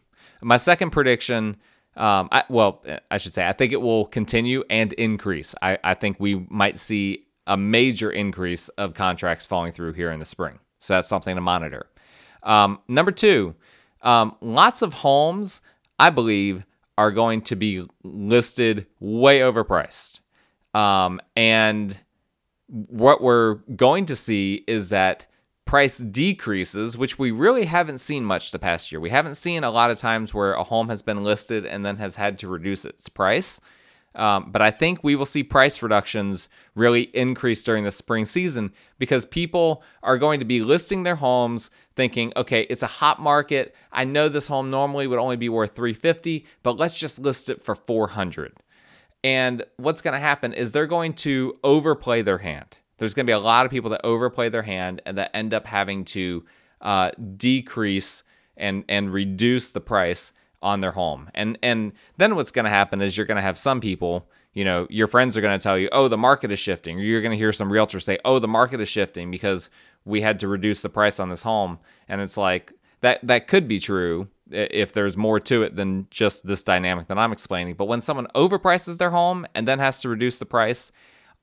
my 0.41 0.57
second 0.57 0.91
prediction 0.91 1.57
um, 1.95 2.29
I, 2.33 2.45
well, 2.49 2.83
I 3.11 3.19
should 3.19 3.35
say, 3.35 3.47
I 3.47 3.53
think 3.53 3.73
it 3.73 3.81
will 3.81 4.07
continue 4.07 4.65
and 4.71 4.93
increase. 4.95 5.55
I, 5.61 5.79
I 5.85 5.95
think 5.95 6.19
we 6.19 6.47
might 6.49 6.79
see 6.79 7.27
a 7.47 7.57
major 7.57 8.11
increase 8.11 8.69
of 8.71 8.95
contracts 8.95 9.47
falling 9.47 9.73
through 9.73 9.93
here 9.93 10.11
in 10.11 10.19
the 10.19 10.25
spring. 10.25 10.59
So 10.81 10.95
that's 10.95 11.09
something 11.09 11.35
to 11.35 11.41
monitor. 11.41 11.87
Um, 12.43 12.81
number 12.89 13.13
two, 13.13 13.55
um, 14.03 14.37
lots 14.41 14.83
of 14.83 14.95
homes, 14.95 15.61
I 15.99 16.11
believe, 16.11 16.65
are 16.97 17.11
going 17.11 17.43
to 17.43 17.57
be 17.57 17.87
listed 18.03 18.87
way 18.99 19.41
overpriced. 19.41 20.21
Um, 20.75 21.21
and 21.37 21.99
what 22.73 23.21
we're 23.21 23.57
going 23.77 24.07
to 24.07 24.17
see 24.17 24.65
is 24.67 24.89
that 24.89 25.27
price 25.67 25.99
decreases, 25.99 26.97
which 26.97 27.19
we 27.19 27.31
really 27.31 27.67
haven't 27.67 27.99
seen 27.99 28.25
much 28.25 28.51
the 28.51 28.59
past 28.59 28.91
year. 28.91 29.01
We 29.01 29.11
haven't 29.11 29.35
seen 29.35 29.63
a 29.63 29.71
lot 29.71 29.91
of 29.91 29.99
times 29.99 30.33
where 30.33 30.55
a 30.55 30.65
home 30.65 30.89
has 30.89 31.03
been 31.03 31.23
listed 31.23 31.67
and 31.67 31.85
then 31.85 31.99
has 31.99 32.17
had 32.17 32.39
to 32.39 32.49
reduce 32.49 32.85
its 32.85 33.09
price. 33.09 33.61
Um, 34.15 34.51
but 34.51 34.61
I 34.61 34.71
think 34.71 35.03
we 35.03 35.17
will 35.17 35.27
see 35.27 35.43
price 35.43 35.83
reductions 35.83 36.49
really 36.75 37.03
increase 37.15 37.63
during 37.63 37.85
the 37.85 37.91
spring 37.91 38.27
season 38.27 38.73
because 38.99 39.25
people 39.25 39.83
are 40.03 40.19
going 40.19 40.39
to 40.41 40.45
be 40.45 40.63
listing 40.63 41.03
their 41.03 41.17
homes 41.17 41.71
thinking, 41.97 42.33
okay, 42.37 42.63
it's 42.69 42.83
a 42.83 42.87
hot 42.87 43.21
market. 43.21 43.75
I 43.91 44.05
know 44.05 44.29
this 44.29 44.49
home 44.49 44.69
normally 44.69 45.07
would 45.07 45.19
only 45.19 45.37
be 45.37 45.49
worth 45.49 45.75
350, 45.75 46.47
but 46.63 46.77
let's 46.77 46.95
just 46.95 47.19
list 47.19 47.49
it 47.49 47.63
for 47.63 47.75
400. 47.75 48.53
And 49.25 49.65
what's 49.77 50.01
going 50.01 50.15
to 50.15 50.21
happen 50.21 50.53
is 50.53 50.73
they're 50.73 50.87
going 50.87 51.15
to 51.15 51.59
overplay 51.63 52.23
their 52.23 52.39
hand. 52.39 52.79
There's 52.99 53.15
going 53.15 53.27
to 53.27 53.31
be 53.31 53.35
a 53.35 53.39
lot 53.39 53.65
of 53.65 53.71
people 53.71 53.91
that 53.91 54.01
overplay 54.05 54.49
their 54.49 54.63
hand 54.63 55.03
and 55.07 55.19
that 55.19 55.31
end 55.35 55.55
up 55.55 55.67
having 55.67 56.05
to 56.07 56.45
uh, 56.81 57.13
decrease 57.37 58.23
and 58.57 58.85
and 58.89 59.13
reduce 59.13 59.73
the 59.73 59.81
price 59.81 60.33
on 60.63 60.81
their 60.81 60.93
home. 60.93 61.31
And 61.35 61.59
and 61.63 61.93
then 62.17 62.37
what's 62.37 62.51
going 62.51 62.65
to 62.65 62.71
happen 62.71 63.01
is 63.01 63.17
you're 63.17 63.27
going 63.27 63.37
to 63.37 63.43
have 63.43 63.59
some 63.59 63.81
people, 63.81 64.29
you 64.53 64.65
know, 64.65 64.87
your 64.91 65.07
friends 65.07 65.37
are 65.37 65.41
going 65.41 65.59
to 65.59 65.63
tell 65.63 65.79
you, 65.79 65.89
"Oh, 65.93 66.09
the 66.09 66.19
market 66.19 66.53
is 66.53 66.59
shifting." 66.59 66.99
Or 66.99 67.03
you're 67.03 67.23
going 67.23 67.33
to 67.33 67.37
hear 67.37 67.53
some 67.53 67.71
realtors 67.71 68.03
say, 68.03 68.19
"Oh, 68.25 68.39
the 68.39 68.49
market 68.49 68.81
is 68.81 68.89
shifting 68.89 69.31
because 69.31 69.71
we 70.05 70.21
had 70.21 70.39
to 70.41 70.49
reduce 70.49 70.83
the 70.83 70.89
price 70.89 71.19
on 71.19 71.31
this 71.31 71.43
home." 71.43 71.79
And 72.09 72.21
it's 72.21 72.37
like 72.37 72.73
that 73.01 73.21
that 73.23 73.49
could 73.49 73.67
be 73.67 73.79
true 73.79 74.29
if 74.53 74.93
there's 74.93 75.17
more 75.17 75.41
to 75.41 75.63
it 75.63 75.77
than 75.77 76.07
just 76.11 76.47
this 76.47 76.63
dynamic 76.63 77.09
that 77.09 77.19
I'm 77.19 77.33
explaining. 77.33 77.75
But 77.75 77.87
when 77.87 78.01
someone 78.01 78.27
overprices 78.35 78.99
their 78.99 79.11
home 79.11 79.47
and 79.55 79.67
then 79.67 79.79
has 79.79 80.01
to 80.03 80.09
reduce 80.09 80.39
the 80.39 80.47
price, 80.47 80.93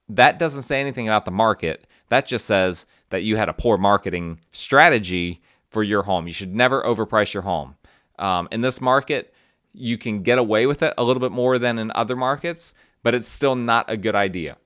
that 0.08 0.38
doesn't 0.38 0.62
say 0.62 0.80
anything 0.80 1.08
about 1.08 1.24
the 1.24 1.30
market. 1.30 1.86
That 2.08 2.26
just 2.26 2.46
says 2.46 2.86
that 3.10 3.22
you 3.22 3.36
had 3.36 3.48
a 3.48 3.52
poor 3.52 3.78
marketing 3.78 4.40
strategy 4.52 5.42
for 5.68 5.82
your 5.82 6.02
home. 6.02 6.26
You 6.26 6.32
should 6.32 6.54
never 6.54 6.82
overprice 6.82 7.32
your 7.32 7.44
home. 7.44 7.76
Um, 8.18 8.48
in 8.50 8.60
this 8.60 8.80
market, 8.80 9.32
you 9.72 9.96
can 9.96 10.22
get 10.22 10.38
away 10.38 10.66
with 10.66 10.82
it 10.82 10.94
a 10.98 11.04
little 11.04 11.20
bit 11.20 11.32
more 11.32 11.58
than 11.58 11.78
in 11.78 11.92
other 11.94 12.16
markets, 12.16 12.74
but 13.02 13.14
it's 13.14 13.28
still 13.28 13.54
not 13.54 13.88
a 13.88 13.96
good 13.96 14.14
idea. 14.14 14.56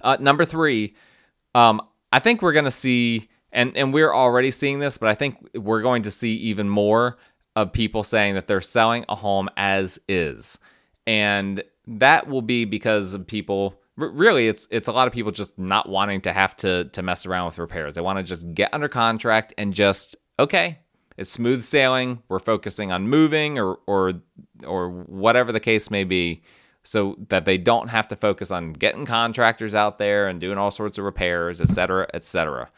Uh, 0.00 0.16
number 0.20 0.44
three, 0.44 0.94
um, 1.54 1.80
I 2.12 2.18
think 2.18 2.42
we're 2.42 2.52
going 2.52 2.64
to 2.66 2.70
see, 2.70 3.28
and, 3.52 3.76
and 3.76 3.92
we're 3.92 4.12
already 4.14 4.50
seeing 4.50 4.78
this, 4.78 4.98
but 4.98 5.08
I 5.08 5.14
think 5.14 5.36
we're 5.54 5.82
going 5.82 6.02
to 6.02 6.10
see 6.10 6.34
even 6.36 6.68
more 6.68 7.18
of 7.56 7.72
people 7.72 8.04
saying 8.04 8.34
that 8.34 8.46
they're 8.46 8.60
selling 8.60 9.04
a 9.08 9.14
home 9.14 9.48
as 9.56 9.98
is. 10.08 10.58
And 11.06 11.62
that 11.86 12.28
will 12.28 12.42
be 12.42 12.64
because 12.64 13.14
of 13.14 13.26
people 13.26 13.80
really 13.96 14.48
it's 14.48 14.66
it's 14.70 14.88
a 14.88 14.92
lot 14.92 15.06
of 15.06 15.12
people 15.12 15.32
just 15.32 15.58
not 15.58 15.88
wanting 15.88 16.20
to 16.22 16.32
have 16.32 16.56
to 16.56 16.84
to 16.84 17.02
mess 17.02 17.26
around 17.26 17.46
with 17.46 17.58
repairs. 17.58 17.94
They 17.94 18.00
want 18.00 18.18
to 18.18 18.22
just 18.22 18.52
get 18.54 18.72
under 18.72 18.88
contract 18.88 19.52
and 19.58 19.74
just 19.74 20.16
okay, 20.38 20.78
it's 21.16 21.30
smooth 21.30 21.64
sailing. 21.64 22.22
We're 22.28 22.38
focusing 22.38 22.92
on 22.92 23.08
moving 23.08 23.58
or 23.58 23.78
or 23.86 24.14
or 24.66 24.90
whatever 24.90 25.52
the 25.52 25.60
case 25.60 25.90
may 25.90 26.04
be, 26.04 26.42
so 26.82 27.16
that 27.28 27.44
they 27.44 27.58
don't 27.58 27.88
have 27.88 28.08
to 28.08 28.16
focus 28.16 28.50
on 28.50 28.72
getting 28.72 29.04
contractors 29.06 29.74
out 29.74 29.98
there 29.98 30.28
and 30.28 30.40
doing 30.40 30.58
all 30.58 30.70
sorts 30.70 30.98
of 30.98 31.04
repairs, 31.04 31.60
et 31.60 31.68
cetera, 31.68 32.06
et 32.14 32.24
cetera. 32.24 32.70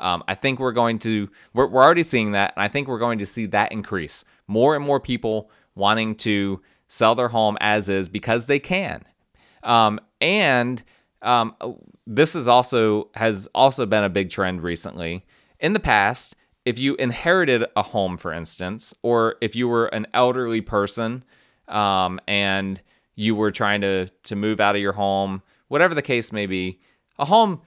Um, 0.00 0.24
I 0.26 0.34
think 0.34 0.58
we're 0.58 0.72
going 0.72 0.98
to 1.00 1.28
we're, 1.54 1.66
we're 1.66 1.82
already 1.82 2.02
seeing 2.02 2.32
that, 2.32 2.54
and 2.56 2.62
I 2.62 2.68
think 2.68 2.88
we're 2.88 2.98
going 2.98 3.18
to 3.18 3.26
see 3.26 3.46
that 3.46 3.70
increase. 3.70 4.24
More 4.46 4.74
and 4.74 4.84
more 4.84 4.98
people 4.98 5.50
wanting 5.74 6.16
to 6.16 6.60
sell 6.88 7.14
their 7.14 7.28
home 7.28 7.56
as 7.60 7.88
is 7.88 8.08
because 8.08 8.46
they 8.46 8.58
can, 8.58 9.04
um, 9.62 10.00
and 10.20 10.82
um, 11.22 11.54
this 12.06 12.34
is 12.34 12.48
also 12.48 13.10
has 13.14 13.46
also 13.54 13.86
been 13.86 14.04
a 14.04 14.08
big 14.08 14.30
trend 14.30 14.62
recently. 14.62 15.24
In 15.60 15.74
the 15.74 15.80
past, 15.80 16.34
if 16.64 16.78
you 16.78 16.96
inherited 16.96 17.64
a 17.76 17.82
home, 17.82 18.16
for 18.16 18.32
instance, 18.32 18.94
or 19.02 19.36
if 19.40 19.54
you 19.54 19.68
were 19.68 19.86
an 19.86 20.06
elderly 20.14 20.60
person 20.60 21.24
um, 21.68 22.20
and 22.26 22.80
you 23.14 23.34
were 23.34 23.50
trying 23.50 23.80
to 23.82 24.08
to 24.24 24.36
move 24.36 24.60
out 24.60 24.74
of 24.74 24.80
your 24.80 24.92
home, 24.92 25.42
whatever 25.68 25.94
the 25.94 26.02
case 26.02 26.32
may 26.32 26.46
be, 26.46 26.80
a 27.18 27.26
home 27.26 27.60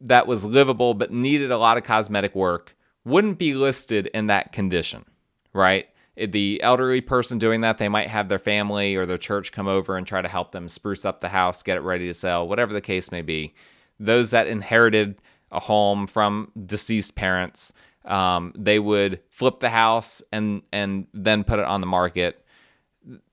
that 0.00 0.26
was 0.26 0.44
livable 0.44 0.94
but 0.94 1.12
needed 1.12 1.50
a 1.50 1.58
lot 1.58 1.76
of 1.76 1.84
cosmetic 1.84 2.34
work 2.34 2.76
wouldn't 3.04 3.38
be 3.38 3.54
listed 3.54 4.06
in 4.08 4.26
that 4.26 4.52
condition, 4.52 5.04
right? 5.52 5.88
The 6.16 6.60
elderly 6.62 7.00
person 7.00 7.38
doing 7.38 7.60
that, 7.60 7.78
they 7.78 7.88
might 7.88 8.08
have 8.08 8.28
their 8.28 8.38
family 8.38 8.96
or 8.96 9.06
their 9.06 9.18
church 9.18 9.52
come 9.52 9.68
over 9.68 9.96
and 9.96 10.06
try 10.06 10.20
to 10.20 10.28
help 10.28 10.52
them 10.52 10.68
spruce 10.68 11.04
up 11.04 11.20
the 11.20 11.28
house, 11.28 11.62
get 11.62 11.76
it 11.76 11.80
ready 11.80 12.06
to 12.08 12.14
sell, 12.14 12.46
whatever 12.46 12.72
the 12.72 12.80
case 12.80 13.12
may 13.12 13.22
be. 13.22 13.54
Those 14.00 14.30
that 14.30 14.46
inherited 14.46 15.20
a 15.50 15.60
home 15.60 16.06
from 16.06 16.50
deceased 16.66 17.14
parents 17.14 17.72
um, 18.08 18.52
they 18.56 18.78
would 18.78 19.20
flip 19.30 19.60
the 19.60 19.68
house 19.68 20.22
and 20.32 20.62
and 20.72 21.06
then 21.12 21.44
put 21.44 21.58
it 21.58 21.66
on 21.66 21.80
the 21.80 21.86
market. 21.86 22.44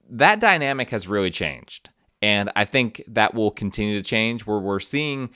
That 0.09 0.39
dynamic 0.39 0.89
has 0.91 1.07
really 1.07 1.31
changed, 1.31 1.89
and 2.21 2.51
I 2.55 2.65
think 2.65 3.01
that 3.07 3.33
will 3.33 3.51
continue 3.51 3.97
to 3.97 4.03
change. 4.03 4.45
Where 4.45 4.59
we're 4.59 4.81
seeing 4.81 5.29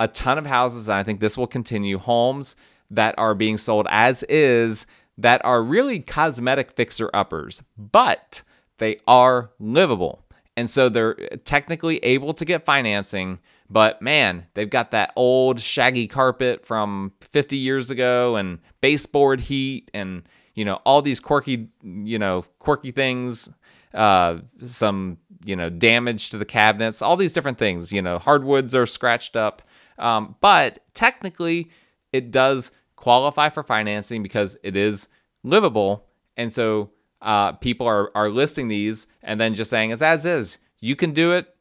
a 0.00 0.08
ton 0.08 0.38
of 0.38 0.46
houses, 0.46 0.88
and 0.88 0.98
I 0.98 1.04
think 1.04 1.20
this 1.20 1.38
will 1.38 1.46
continue. 1.46 1.98
Homes 1.98 2.56
that 2.90 3.14
are 3.18 3.36
being 3.36 3.56
sold 3.56 3.86
as 3.90 4.24
is 4.24 4.86
that 5.16 5.44
are 5.44 5.62
really 5.62 6.00
cosmetic 6.00 6.72
fixer 6.72 7.10
uppers, 7.14 7.62
but 7.76 8.42
they 8.78 8.98
are 9.06 9.50
livable. 9.60 10.24
And 10.56 10.68
so 10.68 10.88
they're 10.88 11.14
technically 11.44 11.98
able 11.98 12.34
to 12.34 12.44
get 12.44 12.64
financing, 12.64 13.38
But 13.68 14.02
man, 14.02 14.46
they've 14.54 14.68
got 14.68 14.90
that 14.90 15.12
old 15.14 15.60
shaggy 15.60 16.08
carpet 16.08 16.66
from 16.66 17.12
50 17.20 17.56
years 17.56 17.90
ago 17.90 18.34
and 18.34 18.58
baseboard 18.80 19.42
heat 19.42 19.90
and 19.94 20.22
you 20.54 20.64
know 20.64 20.80
all 20.84 21.02
these 21.02 21.20
quirky 21.20 21.68
you 21.82 22.18
know 22.18 22.44
quirky 22.58 22.90
things 22.90 23.48
uh 23.94 24.38
some 24.66 25.18
you 25.44 25.54
know 25.54 25.70
damage 25.70 26.30
to 26.30 26.38
the 26.38 26.44
cabinets 26.44 27.00
all 27.00 27.16
these 27.16 27.32
different 27.32 27.58
things 27.58 27.92
you 27.92 28.02
know 28.02 28.18
hardwoods 28.18 28.74
are 28.74 28.86
scratched 28.86 29.36
up 29.36 29.62
um, 30.00 30.34
but 30.40 30.80
technically 30.94 31.70
it 32.12 32.30
does 32.30 32.70
qualify 32.96 33.48
for 33.48 33.62
financing 33.62 34.22
because 34.22 34.56
it 34.62 34.76
is 34.76 35.08
livable. 35.42 36.06
And 36.36 36.52
so 36.52 36.90
uh, 37.22 37.52
people 37.52 37.86
are 37.86 38.10
are 38.14 38.30
listing 38.30 38.68
these 38.68 39.06
and 39.22 39.40
then 39.40 39.54
just 39.54 39.70
saying 39.70 39.92
as 39.92 40.02
as 40.02 40.24
is. 40.26 40.58
You 40.78 40.96
can 40.96 41.12
do 41.12 41.32
it. 41.32 41.54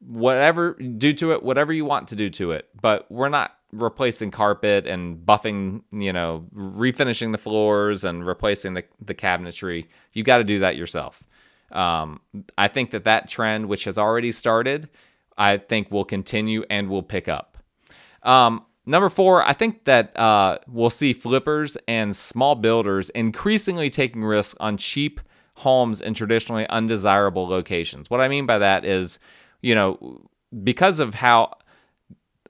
Whatever 0.00 0.74
do 0.74 1.12
to 1.14 1.32
it 1.32 1.42
whatever 1.42 1.72
you 1.72 1.84
want 1.84 2.08
to 2.08 2.16
do 2.16 2.30
to 2.30 2.52
it. 2.52 2.68
But 2.80 3.10
we're 3.10 3.28
not 3.28 3.56
replacing 3.72 4.30
carpet 4.30 4.86
and 4.86 5.18
buffing 5.18 5.82
you 5.92 6.12
know 6.12 6.46
refinishing 6.54 7.32
the 7.32 7.38
floors 7.38 8.04
and 8.04 8.26
replacing 8.26 8.74
the, 8.74 8.84
the 9.00 9.14
cabinetry. 9.14 9.86
You 10.12 10.22
got 10.22 10.38
to 10.38 10.44
do 10.44 10.60
that 10.60 10.76
yourself. 10.76 11.22
Um, 11.70 12.20
i 12.56 12.66
think 12.66 12.92
that 12.92 13.04
that 13.04 13.28
trend 13.28 13.68
which 13.68 13.84
has 13.84 13.98
already 13.98 14.32
started 14.32 14.88
i 15.36 15.58
think 15.58 15.90
will 15.90 16.06
continue 16.06 16.64
and 16.70 16.88
will 16.88 17.02
pick 17.02 17.28
up 17.28 17.47
um, 18.28 18.64
number 18.86 19.08
four 19.08 19.42
i 19.44 19.52
think 19.52 19.84
that 19.84 20.16
uh, 20.16 20.58
we'll 20.68 20.90
see 20.90 21.12
flippers 21.12 21.76
and 21.88 22.14
small 22.14 22.54
builders 22.54 23.10
increasingly 23.10 23.90
taking 23.90 24.22
risks 24.22 24.56
on 24.60 24.76
cheap 24.76 25.20
homes 25.56 26.00
in 26.00 26.14
traditionally 26.14 26.68
undesirable 26.68 27.48
locations 27.48 28.08
what 28.08 28.20
i 28.20 28.28
mean 28.28 28.46
by 28.46 28.58
that 28.58 28.84
is 28.84 29.18
you 29.60 29.74
know, 29.74 30.20
because 30.62 31.00
of 31.00 31.14
how 31.14 31.56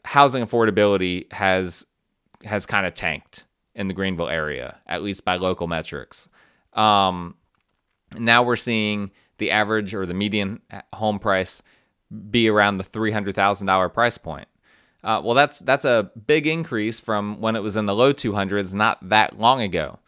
housing 0.05 0.45
affordability 0.45 1.31
has 1.33 1.87
has 2.45 2.67
kind 2.67 2.87
of 2.87 2.95
tanked 2.95 3.45
in 3.75 3.89
the 3.89 3.95
Greenville 3.95 4.29
area, 4.29 4.79
at 4.87 5.03
least 5.03 5.25
by 5.25 5.37
local 5.37 5.67
metrics. 5.67 6.29
Um, 6.73 7.37
now 8.17 8.43
we're 8.43 8.57
seeing 8.57 9.11
the 9.39 9.51
average 9.51 9.95
or 9.95 10.07
the 10.07 10.15
median 10.15 10.61
home 10.95 11.19
price 11.19 11.63
be 12.31 12.49
around 12.49 12.79
the 12.79 12.85
three 12.85 13.13
hundred 13.13 13.35
thousand 13.35 13.67
dollar 13.67 13.89
price 13.89 14.19
point. 14.19 14.49
Uh, 15.05 15.21
well, 15.25 15.35
that's 15.35 15.61
that's 15.61 15.85
a 15.85 16.11
big 16.27 16.47
increase 16.47 16.99
from 17.01 17.41
when 17.41 17.55
it 17.55 17.63
was 17.63 17.77
in 17.77 17.87
the 17.87 17.95
low 17.95 18.13
two 18.13 18.35
hundreds 18.35 18.75
not 18.75 19.09
that 19.09 19.39
long 19.39 19.61
ago. 19.61 19.99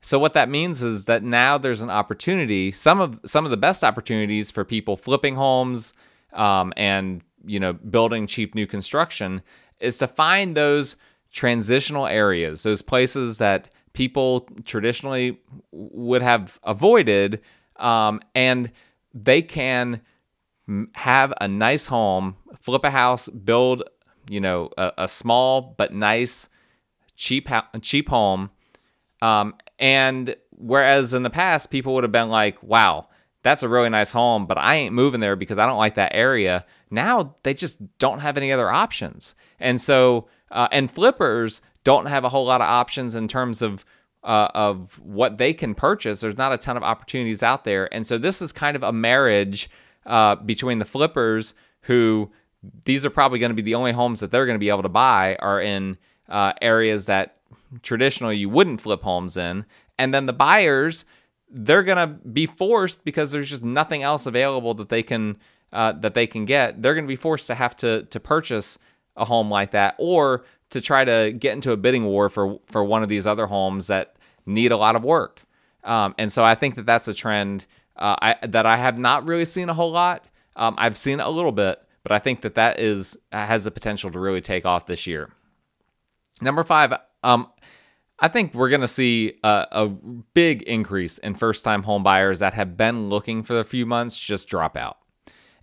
So 0.00 0.18
what 0.18 0.32
that 0.32 0.48
means 0.48 0.82
is 0.82 1.04
that 1.04 1.22
now 1.22 1.58
there's 1.58 1.82
an 1.82 1.90
opportunity. 1.90 2.72
Some 2.72 3.00
of 3.00 3.20
some 3.24 3.44
of 3.44 3.50
the 3.50 3.56
best 3.56 3.84
opportunities 3.84 4.50
for 4.50 4.64
people 4.64 4.96
flipping 4.96 5.36
homes, 5.36 5.92
um, 6.32 6.72
and 6.76 7.22
you 7.44 7.60
know 7.60 7.74
building 7.74 8.26
cheap 8.26 8.54
new 8.54 8.66
construction 8.66 9.42
is 9.78 9.98
to 9.98 10.08
find 10.08 10.56
those 10.56 10.96
transitional 11.30 12.06
areas, 12.06 12.64
those 12.64 12.82
places 12.82 13.38
that 13.38 13.68
people 13.92 14.48
traditionally 14.64 15.38
would 15.70 16.22
have 16.22 16.58
avoided, 16.64 17.40
um, 17.76 18.20
and 18.34 18.72
they 19.14 19.42
can 19.42 20.00
have 20.94 21.32
a 21.40 21.48
nice 21.48 21.88
home, 21.88 22.36
flip 22.60 22.84
a 22.84 22.90
house, 22.90 23.28
build 23.28 23.82
you 24.30 24.40
know 24.40 24.70
a, 24.78 24.92
a 24.98 25.08
small 25.08 25.74
but 25.76 25.92
nice 25.92 26.48
cheap 27.16 27.48
cheap 27.82 28.08
home, 28.08 28.50
um, 29.20 29.54
and 29.78 30.36
whereas 30.50 31.12
in 31.12 31.22
the 31.22 31.30
past 31.30 31.70
people 31.70 31.94
would 31.94 32.04
have 32.04 32.12
been 32.12 32.30
like, 32.30 32.62
wow 32.62 33.06
that's 33.42 33.62
a 33.62 33.68
really 33.68 33.88
nice 33.88 34.12
home, 34.12 34.46
but 34.46 34.58
I 34.58 34.76
ain't 34.76 34.94
moving 34.94 35.20
there 35.20 35.36
because 35.36 35.58
I 35.58 35.66
don't 35.66 35.78
like 35.78 35.94
that 35.94 36.14
area. 36.14 36.66
Now 36.90 37.36
they 37.42 37.54
just 37.54 37.78
don't 37.98 38.20
have 38.20 38.36
any 38.36 38.52
other 38.52 38.70
options. 38.70 39.34
And 39.58 39.80
so, 39.80 40.28
uh, 40.50 40.68
and 40.70 40.90
flippers 40.90 41.62
don't 41.84 42.06
have 42.06 42.24
a 42.24 42.28
whole 42.28 42.44
lot 42.44 42.60
of 42.60 42.66
options 42.66 43.14
in 43.14 43.28
terms 43.28 43.62
of 43.62 43.84
uh, 44.22 44.48
of 44.54 45.00
what 45.02 45.38
they 45.38 45.54
can 45.54 45.74
purchase. 45.74 46.20
There's 46.20 46.36
not 46.36 46.52
a 46.52 46.58
ton 46.58 46.76
of 46.76 46.82
opportunities 46.82 47.42
out 47.42 47.64
there, 47.64 47.92
and 47.94 48.06
so 48.06 48.18
this 48.18 48.42
is 48.42 48.52
kind 48.52 48.76
of 48.76 48.82
a 48.82 48.92
marriage 48.92 49.70
uh, 50.04 50.34
between 50.34 50.78
the 50.78 50.84
flippers 50.84 51.54
who 51.82 52.30
these 52.84 53.04
are 53.04 53.10
probably 53.10 53.38
going 53.38 53.50
to 53.50 53.56
be 53.56 53.62
the 53.62 53.74
only 53.74 53.92
homes 53.92 54.20
that 54.20 54.30
they're 54.30 54.46
going 54.46 54.56
to 54.56 54.60
be 54.60 54.68
able 54.68 54.82
to 54.82 54.88
buy 54.88 55.36
are 55.36 55.60
in 55.60 55.96
uh, 56.28 56.52
areas 56.60 57.06
that 57.06 57.36
traditionally 57.82 58.36
you 58.36 58.48
wouldn't 58.48 58.80
flip 58.80 59.02
homes 59.02 59.36
in, 59.36 59.64
and 59.98 60.12
then 60.14 60.26
the 60.26 60.32
buyers 60.32 61.04
they're 61.50 61.82
gonna 61.82 62.06
be 62.06 62.46
forced 62.46 63.04
because 63.04 63.32
there's 63.32 63.50
just 63.50 63.64
nothing 63.64 64.02
else 64.02 64.26
available 64.26 64.74
that 64.74 64.88
they 64.88 65.02
can 65.02 65.36
uh, 65.72 65.92
that 65.92 66.14
they 66.14 66.26
can 66.26 66.44
get. 66.44 66.80
They're 66.80 66.94
gonna 66.94 67.06
be 67.06 67.16
forced 67.16 67.48
to 67.48 67.54
have 67.54 67.76
to 67.76 68.04
to 68.04 68.20
purchase 68.20 68.78
a 69.16 69.24
home 69.24 69.50
like 69.50 69.72
that 69.72 69.96
or 69.98 70.44
to 70.70 70.80
try 70.80 71.04
to 71.04 71.32
get 71.32 71.52
into 71.52 71.72
a 71.72 71.76
bidding 71.76 72.04
war 72.04 72.28
for 72.28 72.60
for 72.66 72.84
one 72.84 73.02
of 73.02 73.08
these 73.08 73.26
other 73.26 73.46
homes 73.46 73.88
that 73.88 74.16
need 74.46 74.72
a 74.72 74.76
lot 74.76 74.96
of 74.96 75.04
work. 75.04 75.42
Um, 75.82 76.14
and 76.18 76.32
so 76.32 76.44
I 76.44 76.54
think 76.54 76.76
that 76.76 76.86
that's 76.86 77.08
a 77.08 77.14
trend 77.14 77.66
uh, 77.96 78.16
I, 78.20 78.46
that 78.46 78.66
I 78.66 78.76
have 78.76 78.98
not 78.98 79.26
really 79.26 79.44
seen 79.44 79.68
a 79.68 79.74
whole 79.74 79.90
lot. 79.90 80.26
Um, 80.56 80.74
I've 80.78 80.96
seen 80.96 81.20
a 81.20 81.30
little 81.30 81.52
bit, 81.52 81.82
but 82.10 82.16
I 82.16 82.18
think 82.18 82.40
that 82.40 82.56
that 82.56 82.80
is 82.80 83.16
has 83.30 83.62
the 83.62 83.70
potential 83.70 84.10
to 84.10 84.18
really 84.18 84.40
take 84.40 84.66
off 84.66 84.86
this 84.86 85.06
year. 85.06 85.30
Number 86.40 86.64
five, 86.64 86.92
um, 87.22 87.46
I 88.18 88.26
think 88.26 88.52
we're 88.52 88.68
going 88.68 88.80
to 88.80 88.88
see 88.88 89.34
a, 89.44 89.68
a, 89.70 89.86
big 90.34 90.62
increase 90.62 91.18
in 91.18 91.36
first 91.36 91.62
time 91.62 91.84
home 91.84 92.02
buyers 92.02 92.40
that 92.40 92.52
have 92.54 92.76
been 92.76 93.08
looking 93.10 93.44
for 93.44 93.60
a 93.60 93.64
few 93.64 93.86
months 93.86 94.18
just 94.18 94.48
drop 94.48 94.76
out. 94.76 94.98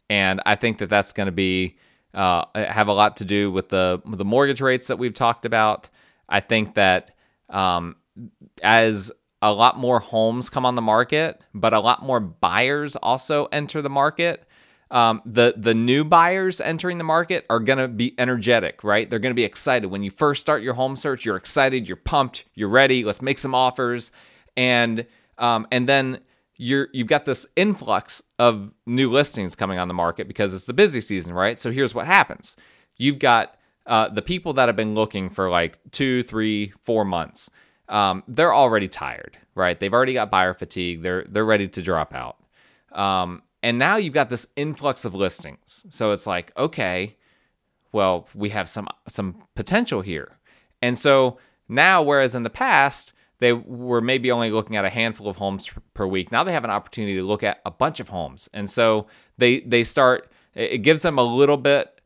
And 0.09 0.41
I 0.45 0.55
think 0.55 0.77
that 0.77 0.89
that's 0.89 1.11
going 1.11 1.25
to 1.25 1.33
be 1.33 1.79
uh, 2.13 2.45
have 2.55 2.87
a 2.87 2.93
lot 2.93 3.17
to 3.17 3.25
do 3.25 3.51
with 3.51 3.67
the 3.67 4.01
the 4.05 4.23
mortgage 4.23 4.61
rates 4.61 4.87
that 4.87 4.97
we've 4.97 5.13
talked 5.13 5.45
about. 5.45 5.89
I 6.29 6.39
think 6.39 6.75
that 6.75 7.11
um, 7.49 7.97
as 8.63 9.11
a 9.41 9.51
lot 9.51 9.77
more 9.77 9.99
homes 9.99 10.49
come 10.49 10.65
on 10.65 10.75
the 10.75 10.81
market, 10.81 11.41
but 11.53 11.73
a 11.73 11.79
lot 11.81 12.03
more 12.03 12.21
buyers 12.21 12.95
also 12.95 13.49
enter 13.51 13.81
the 13.81 13.89
market, 13.89 14.46
um, 14.89 15.21
the 15.25 15.53
the 15.57 15.73
new 15.73 16.03
buyers 16.03 16.61
entering 16.61 16.97
the 16.97 17.03
market 17.03 17.45
are 17.49 17.59
going 17.59 17.79
to 17.79 17.87
be 17.87 18.15
energetic, 18.17 18.83
right? 18.83 19.09
They're 19.09 19.19
going 19.19 19.31
to 19.31 19.35
be 19.35 19.43
excited 19.43 19.87
when 19.87 20.03
you 20.03 20.11
first 20.11 20.41
start 20.41 20.63
your 20.63 20.75
home 20.75 20.95
search. 20.95 21.25
You're 21.25 21.35
excited, 21.35 21.87
you're 21.87 21.97
pumped, 21.97 22.45
you're 22.53 22.69
ready. 22.69 23.03
Let's 23.03 23.21
make 23.21 23.37
some 23.37 23.53
offers, 23.53 24.11
and 24.55 25.05
um, 25.37 25.67
and 25.71 25.89
then 25.89 26.19
you're 26.55 26.87
you've 26.93 27.07
got 27.07 27.25
this 27.25 27.45
influx 27.55 28.23
of 28.39 28.71
new 28.85 29.11
listings 29.11 29.55
coming 29.55 29.77
on 29.77 29.87
the 29.87 29.93
market 29.93 30.27
because 30.27 30.53
it's 30.53 30.65
the 30.65 30.73
busy 30.73 31.01
season, 31.01 31.33
right? 31.33 31.57
So 31.57 31.71
here's 31.71 31.93
what 31.93 32.05
happens: 32.05 32.55
you've 32.95 33.19
got 33.19 33.57
uh, 33.85 34.09
the 34.09 34.21
people 34.21 34.53
that 34.53 34.69
have 34.69 34.75
been 34.75 34.95
looking 34.95 35.29
for 35.29 35.49
like 35.49 35.79
two, 35.91 36.23
three, 36.23 36.73
four 36.83 37.03
months. 37.03 37.49
Um, 37.89 38.23
they're 38.27 38.53
already 38.53 38.87
tired, 38.87 39.37
right? 39.55 39.79
They've 39.79 39.93
already 39.93 40.13
got 40.13 40.29
buyer 40.29 40.53
fatigue. 40.53 41.03
They're 41.03 41.25
they're 41.27 41.45
ready 41.45 41.67
to 41.67 41.81
drop 41.81 42.13
out. 42.13 42.37
Um, 42.91 43.43
and 43.63 43.79
now 43.79 43.97
you've 43.97 44.13
got 44.13 44.29
this 44.29 44.47
influx 44.55 45.05
of 45.05 45.13
listings. 45.13 45.85
So 45.89 46.11
it's 46.11 46.27
like, 46.27 46.51
okay, 46.57 47.17
well, 47.91 48.27
we 48.33 48.49
have 48.49 48.69
some 48.69 48.87
some 49.07 49.43
potential 49.55 50.01
here. 50.01 50.37
And 50.81 50.97
so 50.97 51.37
now 51.67 52.01
whereas 52.03 52.35
in 52.35 52.43
the 52.43 52.49
past 52.49 53.13
they 53.39 53.53
were 53.53 54.01
maybe 54.01 54.31
only 54.31 54.49
looking 54.49 54.75
at 54.75 54.85
a 54.85 54.89
handful 54.89 55.27
of 55.27 55.35
homes 55.35 55.69
per 55.93 56.07
week, 56.07 56.31
now 56.31 56.43
they 56.43 56.53
have 56.53 56.63
an 56.63 56.71
opportunity 56.71 57.15
to 57.15 57.23
look 57.23 57.43
at 57.43 57.61
a 57.65 57.71
bunch 57.71 57.99
of 57.99 58.09
homes. 58.09 58.49
And 58.53 58.69
so 58.69 59.07
they 59.37 59.61
they 59.61 59.83
start 59.83 60.31
it 60.55 60.79
gives 60.79 61.01
them 61.01 61.17
a 61.17 61.23
little 61.23 61.57
bit 61.57 61.96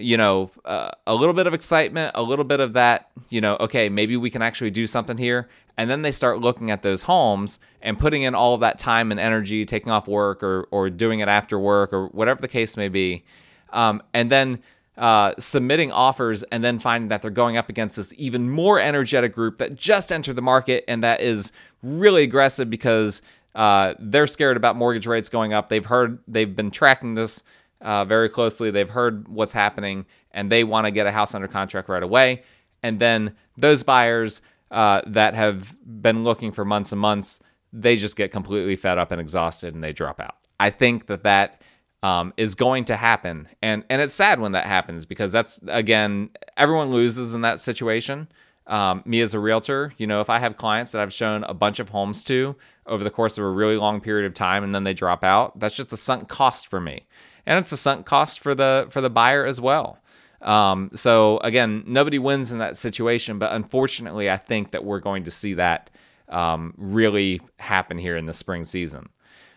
you 0.00 0.16
know, 0.16 0.50
uh, 0.64 0.90
a 1.06 1.14
little 1.14 1.34
bit 1.34 1.46
of 1.46 1.54
excitement, 1.54 2.12
a 2.14 2.22
little 2.22 2.44
bit 2.44 2.60
of 2.60 2.72
that, 2.74 3.10
you 3.28 3.40
know, 3.40 3.56
okay, 3.60 3.88
maybe 3.88 4.16
we 4.16 4.30
can 4.30 4.42
actually 4.42 4.70
do 4.70 4.86
something 4.86 5.16
here. 5.16 5.48
And 5.76 5.88
then 5.88 6.02
they 6.02 6.12
start 6.12 6.40
looking 6.40 6.70
at 6.70 6.82
those 6.82 7.02
homes 7.02 7.58
and 7.80 7.98
putting 7.98 8.22
in 8.22 8.34
all 8.34 8.54
of 8.54 8.60
that 8.60 8.78
time 8.78 9.10
and 9.10 9.18
energy, 9.18 9.64
taking 9.64 9.90
off 9.90 10.06
work 10.06 10.42
or, 10.42 10.64
or 10.70 10.90
doing 10.90 11.20
it 11.20 11.28
after 11.28 11.58
work 11.58 11.92
or 11.92 12.08
whatever 12.08 12.40
the 12.40 12.48
case 12.48 12.76
may 12.76 12.88
be. 12.88 13.24
Um, 13.72 14.02
and 14.12 14.30
then 14.30 14.58
uh, 14.98 15.32
submitting 15.38 15.90
offers 15.90 16.42
and 16.44 16.62
then 16.62 16.78
finding 16.78 17.08
that 17.08 17.22
they're 17.22 17.30
going 17.30 17.56
up 17.56 17.68
against 17.70 17.96
this 17.96 18.12
even 18.18 18.50
more 18.50 18.78
energetic 18.78 19.34
group 19.34 19.58
that 19.58 19.74
just 19.74 20.12
entered 20.12 20.36
the 20.36 20.42
market 20.42 20.84
and 20.86 21.02
that 21.02 21.22
is 21.22 21.52
really 21.82 22.22
aggressive 22.22 22.68
because 22.68 23.22
uh, 23.54 23.94
they're 23.98 24.26
scared 24.26 24.56
about 24.56 24.76
mortgage 24.76 25.06
rates 25.06 25.28
going 25.28 25.52
up. 25.52 25.68
They've 25.68 25.86
heard, 25.86 26.18
they've 26.28 26.54
been 26.54 26.70
tracking 26.70 27.14
this 27.14 27.42
uh, 27.80 28.04
very 28.04 28.28
closely. 28.28 28.70
They've 28.70 28.88
heard 28.88 29.28
what's 29.28 29.52
happening 29.52 30.06
and 30.32 30.50
they 30.50 30.64
want 30.64 30.86
to 30.86 30.90
get 30.90 31.06
a 31.06 31.12
house 31.12 31.34
under 31.34 31.48
contract 31.48 31.88
right 31.88 32.02
away. 32.02 32.42
And 32.82 32.98
then 32.98 33.34
those 33.56 33.82
buyers 33.82 34.40
uh, 34.70 35.02
that 35.06 35.34
have 35.34 35.74
been 35.84 36.22
looking 36.24 36.52
for 36.52 36.64
months 36.64 36.92
and 36.92 37.00
months, 37.00 37.40
they 37.72 37.96
just 37.96 38.16
get 38.16 38.32
completely 38.32 38.76
fed 38.76 38.98
up 38.98 39.10
and 39.10 39.20
exhausted 39.20 39.74
and 39.74 39.82
they 39.82 39.92
drop 39.92 40.20
out. 40.20 40.36
I 40.58 40.70
think 40.70 41.06
that 41.06 41.22
that 41.24 41.62
um, 42.02 42.32
is 42.36 42.54
going 42.54 42.86
to 42.86 42.96
happen, 42.96 43.48
and 43.60 43.84
and 43.90 44.00
it's 44.00 44.14
sad 44.14 44.40
when 44.40 44.52
that 44.52 44.66
happens 44.66 45.04
because 45.04 45.32
that's 45.32 45.60
again 45.68 46.30
everyone 46.56 46.90
loses 46.90 47.34
in 47.34 47.42
that 47.42 47.60
situation. 47.60 48.28
Um, 48.66 49.02
me 49.04 49.20
as 49.20 49.34
a 49.34 49.40
realtor, 49.40 49.92
you 49.98 50.06
know, 50.06 50.20
if 50.20 50.30
I 50.30 50.38
have 50.38 50.56
clients 50.56 50.92
that 50.92 51.02
I've 51.02 51.12
shown 51.12 51.44
a 51.44 51.54
bunch 51.54 51.80
of 51.80 51.88
homes 51.88 52.22
to 52.24 52.54
over 52.86 53.02
the 53.02 53.10
course 53.10 53.36
of 53.36 53.44
a 53.44 53.48
really 53.48 53.76
long 53.76 54.00
period 54.00 54.26
of 54.26 54.34
time 54.34 54.62
and 54.62 54.72
then 54.72 54.84
they 54.84 54.94
drop 54.94 55.24
out, 55.24 55.58
that's 55.58 55.74
just 55.74 55.92
a 55.92 55.96
sunk 55.96 56.28
cost 56.28 56.68
for 56.68 56.80
me 56.80 57.06
and 57.50 57.58
it's 57.58 57.72
a 57.72 57.76
sunk 57.76 58.06
cost 58.06 58.38
for 58.38 58.54
the 58.54 58.86
for 58.90 59.00
the 59.00 59.10
buyer 59.10 59.44
as 59.44 59.60
well. 59.60 59.98
Um, 60.40 60.90
so 60.94 61.38
again, 61.38 61.82
nobody 61.84 62.18
wins 62.18 62.52
in 62.52 62.58
that 62.58 62.76
situation, 62.76 63.40
but 63.40 63.52
unfortunately, 63.52 64.30
I 64.30 64.36
think 64.36 64.70
that 64.70 64.84
we're 64.84 65.00
going 65.00 65.24
to 65.24 65.32
see 65.32 65.54
that 65.54 65.90
um, 66.28 66.74
really 66.78 67.40
happen 67.58 67.98
here 67.98 68.16
in 68.16 68.26
the 68.26 68.32
spring 68.32 68.64
season. 68.64 69.08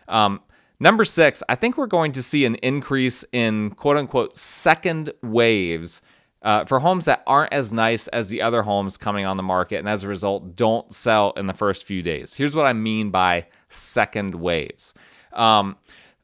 Um, 0.08 0.40
number 0.80 1.04
six, 1.04 1.44
I 1.48 1.54
think 1.54 1.78
we're 1.78 1.86
going 1.86 2.10
to 2.12 2.22
see 2.22 2.44
an 2.44 2.56
increase 2.56 3.24
in 3.32 3.70
quote 3.70 3.96
unquote 3.96 4.36
second 4.36 5.12
waves 5.22 6.02
uh, 6.42 6.64
for 6.64 6.80
homes 6.80 7.04
that 7.04 7.22
aren't 7.28 7.52
as 7.52 7.72
nice 7.72 8.08
as 8.08 8.28
the 8.28 8.42
other 8.42 8.64
homes 8.64 8.96
coming 8.96 9.24
on 9.24 9.36
the 9.36 9.42
market, 9.44 9.76
and 9.76 9.88
as 9.88 10.02
a 10.02 10.08
result, 10.08 10.56
don't 10.56 10.92
sell 10.92 11.32
in 11.36 11.46
the 11.46 11.54
first 11.54 11.84
few 11.84 12.02
days. 12.02 12.34
Here's 12.34 12.56
what 12.56 12.66
I 12.66 12.72
mean 12.72 13.10
by 13.10 13.46
second 13.68 14.34
waves. 14.34 14.94
Um, 15.32 15.76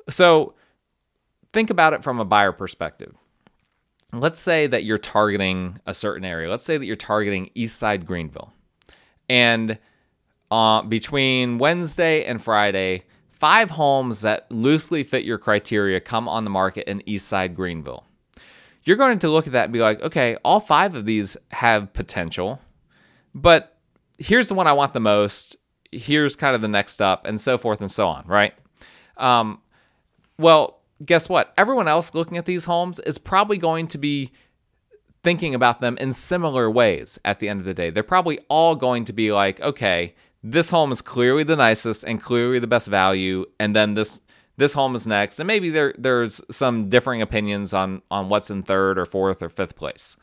so 0.08 0.54
think 1.52 1.70
about 1.70 1.92
it 1.92 2.02
from 2.02 2.20
a 2.20 2.24
buyer 2.24 2.52
perspective. 2.52 3.16
Let's 4.12 4.40
say 4.40 4.66
that 4.66 4.84
you're 4.84 4.98
targeting 4.98 5.78
a 5.86 5.94
certain 5.94 6.24
area. 6.24 6.50
Let's 6.50 6.64
say 6.64 6.76
that 6.76 6.86
you're 6.86 6.96
targeting 6.96 7.50
East 7.54 7.78
Side 7.78 8.06
Greenville. 8.06 8.52
And 9.28 9.78
uh, 10.50 10.82
between 10.82 11.58
Wednesday 11.58 12.24
and 12.24 12.42
Friday, 12.42 13.04
five 13.30 13.70
homes 13.70 14.22
that 14.22 14.50
loosely 14.50 15.04
fit 15.04 15.24
your 15.24 15.38
criteria 15.38 16.00
come 16.00 16.28
on 16.28 16.44
the 16.44 16.50
market 16.50 16.90
in 16.90 17.02
East 17.08 17.28
Side 17.28 17.54
Greenville. 17.54 18.04
You're 18.82 18.96
going 18.96 19.18
to 19.20 19.30
look 19.30 19.46
at 19.46 19.52
that 19.52 19.64
and 19.64 19.72
be 19.72 19.80
like, 19.80 20.00
okay, 20.02 20.36
all 20.44 20.58
five 20.58 20.94
of 20.94 21.04
these 21.04 21.36
have 21.52 21.92
potential, 21.92 22.60
but 23.34 23.78
here's 24.18 24.48
the 24.48 24.54
one 24.54 24.66
I 24.66 24.72
want 24.72 24.92
the 24.92 25.00
most. 25.00 25.56
Here's 25.92 26.34
kind 26.34 26.54
of 26.54 26.62
the 26.62 26.68
next 26.68 27.00
up, 27.00 27.26
and 27.26 27.40
so 27.40 27.58
forth 27.58 27.80
and 27.80 27.90
so 27.90 28.08
on, 28.08 28.26
right? 28.26 28.54
Um, 29.16 29.60
well, 30.38 30.79
guess 31.04 31.28
what? 31.28 31.52
Everyone 31.56 31.88
else 31.88 32.14
looking 32.14 32.38
at 32.38 32.46
these 32.46 32.64
homes 32.64 32.98
is 33.00 33.18
probably 33.18 33.58
going 33.58 33.86
to 33.88 33.98
be 33.98 34.32
thinking 35.22 35.54
about 35.54 35.80
them 35.80 35.96
in 35.98 36.12
similar 36.12 36.70
ways 36.70 37.18
at 37.24 37.38
the 37.38 37.48
end 37.48 37.60
of 37.60 37.66
the 37.66 37.74
day. 37.74 37.90
They're 37.90 38.02
probably 38.02 38.38
all 38.48 38.74
going 38.74 39.04
to 39.04 39.12
be 39.12 39.32
like, 39.32 39.60
okay, 39.60 40.14
this 40.42 40.70
home 40.70 40.92
is 40.92 41.02
clearly 41.02 41.44
the 41.44 41.56
nicest 41.56 42.04
and 42.04 42.22
clearly 42.22 42.58
the 42.58 42.66
best 42.66 42.88
value, 42.88 43.44
and 43.58 43.76
then 43.76 43.94
this 43.94 44.22
this 44.56 44.74
home 44.74 44.94
is 44.94 45.06
next, 45.06 45.38
and 45.38 45.46
maybe 45.46 45.70
there 45.70 45.94
there's 45.96 46.40
some 46.50 46.88
differing 46.88 47.22
opinions 47.22 47.72
on 47.72 48.02
on 48.10 48.28
what's 48.28 48.50
in 48.50 48.62
third 48.62 48.98
or 48.98 49.06
fourth 49.06 49.42
or 49.42 49.48
fifth 49.48 49.76
place. 49.76 50.16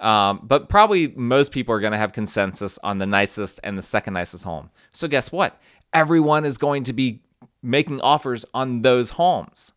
Um, 0.00 0.40
but 0.42 0.68
probably 0.68 1.08
most 1.08 1.52
people 1.52 1.74
are 1.74 1.80
going 1.80 1.92
to 1.92 1.98
have 1.98 2.12
consensus 2.12 2.78
on 2.82 2.98
the 2.98 3.06
nicest 3.06 3.60
and 3.62 3.78
the 3.78 3.82
second 3.82 4.14
nicest 4.14 4.44
home. 4.44 4.70
So 4.92 5.06
guess 5.08 5.30
what? 5.30 5.60
Everyone 5.92 6.44
is 6.44 6.58
going 6.58 6.82
to 6.84 6.92
be 6.92 7.22
making 7.62 8.00
offers 8.00 8.44
on 8.52 8.82
those 8.82 9.10
homes, 9.10 9.72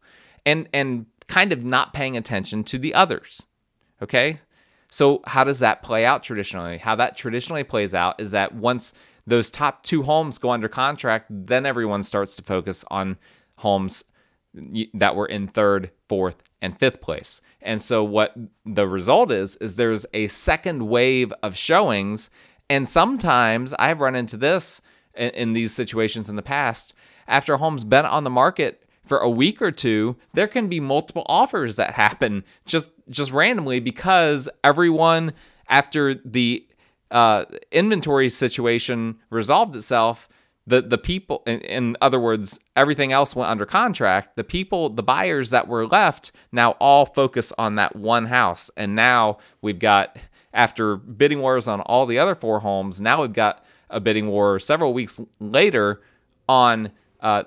and 0.47 0.69
and 0.73 1.05
kind 1.27 1.51
of 1.51 1.63
not 1.63 1.93
paying 1.93 2.15
attention 2.15 2.63
to 2.63 2.79
the 2.79 2.93
others. 2.93 3.45
Okay, 4.01 4.39
so 4.89 5.21
how 5.27 5.43
does 5.43 5.59
that 5.59 5.83
play 5.83 6.05
out 6.05 6.23
traditionally? 6.23 6.77
How 6.77 6.95
that 6.95 7.17
traditionally 7.17 7.63
plays 7.63 7.93
out 7.93 8.19
is 8.19 8.31
that 8.31 8.55
once 8.55 8.93
those 9.27 9.51
top 9.51 9.83
two 9.83 10.03
homes 10.03 10.37
go 10.37 10.51
under 10.51 10.69
contract, 10.69 11.27
then 11.29 11.65
everyone 11.65 12.01
starts 12.01 12.35
to 12.37 12.41
focus 12.41 12.85
on 12.89 13.17
homes 13.57 14.05
that 14.93 15.15
were 15.15 15.25
in 15.25 15.47
third, 15.47 15.91
fourth, 16.07 16.41
and 16.61 16.79
fifth 16.79 17.01
place. 17.01 17.41
And 17.61 17.81
so 17.81 18.03
what 18.03 18.33
the 18.65 18.87
result 18.87 19.31
is 19.31 19.57
is 19.57 19.75
there's 19.75 20.05
a 20.13 20.27
second 20.27 20.87
wave 20.87 21.33
of 21.43 21.57
showings, 21.57 22.29
and 22.69 22.87
sometimes 22.87 23.73
I've 23.77 23.99
run 23.99 24.15
into 24.15 24.37
this 24.37 24.79
in, 25.13 25.31
in 25.31 25.53
these 25.53 25.73
situations 25.73 26.29
in 26.29 26.37
the 26.37 26.41
past. 26.41 26.93
After 27.27 27.55
a 27.55 27.57
home's 27.57 27.83
been 27.83 28.05
on 28.05 28.23
the 28.23 28.29
market 28.29 28.86
for 29.07 29.19
a 29.19 29.29
week 29.29 29.61
or 29.61 29.71
two, 29.71 30.15
there 30.33 30.47
can 30.47 30.67
be 30.67 30.79
multiple 30.79 31.25
offers 31.27 31.75
that 31.75 31.93
happen 31.93 32.43
just 32.65 32.91
just 33.09 33.31
randomly 33.31 33.79
because 33.79 34.49
everyone 34.63 35.33
after 35.69 36.13
the 36.13 36.67
uh, 37.11 37.45
inventory 37.71 38.29
situation 38.29 39.17
resolved 39.29 39.75
itself, 39.75 40.27
the 40.65 40.81
the 40.81 40.97
people, 40.97 41.43
in, 41.47 41.61
in, 41.61 41.97
other 42.01 42.19
words, 42.19 42.59
everything 42.75 43.11
else 43.13 43.35
went 43.35 43.49
under 43.49 43.65
contract. 43.65 44.35
The 44.35 44.43
people, 44.43 44.89
the 44.89 45.03
buyers 45.03 45.49
that 45.51 45.67
were 45.67 45.87
left, 45.87 46.31
now 46.51 46.71
all 46.71 47.05
focus 47.05 47.53
on 47.57 47.75
that 47.75 47.95
one 47.95 48.25
house, 48.25 48.69
and 48.75 48.93
now 48.93 49.37
we've 49.61 49.79
got 49.79 50.17
after 50.53 50.97
bidding 50.97 51.39
wars 51.39 51.67
on 51.67 51.79
all 51.81 52.05
the 52.05 52.19
other 52.19 52.35
four 52.35 52.59
homes. 52.59 52.99
Now 52.99 53.21
we've 53.21 53.33
got 53.33 53.63
a 53.89 54.01
bidding 54.01 54.27
war 54.27 54.59
several 54.59 54.93
weeks 54.93 55.21
later 55.39 56.01
on 56.49 56.91
uh, 57.21 57.43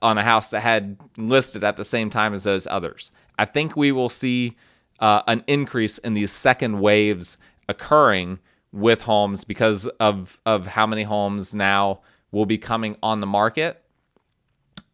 on 0.00 0.18
a 0.18 0.22
house 0.22 0.50
that 0.50 0.60
had 0.60 0.96
listed 1.16 1.64
at 1.64 1.76
the 1.76 1.84
same 1.84 2.10
time 2.10 2.34
as 2.34 2.44
those 2.44 2.66
others. 2.66 3.10
I 3.38 3.44
think 3.44 3.76
we 3.76 3.92
will 3.92 4.08
see 4.08 4.56
uh, 5.00 5.22
an 5.26 5.44
increase 5.46 5.98
in 5.98 6.14
these 6.14 6.30
second 6.30 6.80
waves 6.80 7.36
occurring 7.68 8.38
with 8.72 9.02
homes 9.02 9.44
because 9.44 9.86
of 10.00 10.38
of 10.46 10.66
how 10.66 10.86
many 10.86 11.02
homes 11.02 11.54
now 11.54 12.00
will 12.30 12.46
be 12.46 12.58
coming 12.58 12.96
on 13.02 13.20
the 13.20 13.26
market, 13.26 13.82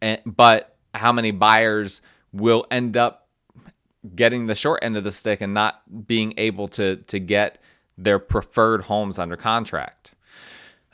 and, 0.01 0.21
but 0.25 0.75
how 0.93 1.11
many 1.11 1.31
buyers 1.31 2.01
will 2.33 2.65
end 2.69 2.97
up 2.97 3.27
getting 4.15 4.47
the 4.47 4.55
short 4.55 4.79
end 4.83 4.97
of 4.97 5.03
the 5.03 5.11
stick 5.11 5.41
and 5.41 5.53
not 5.53 6.07
being 6.07 6.33
able 6.37 6.67
to 6.67 6.97
to 6.97 7.19
get 7.19 7.59
their 7.97 8.19
preferred 8.19 8.83
homes 8.83 9.19
under 9.19 9.35
contract. 9.35 10.13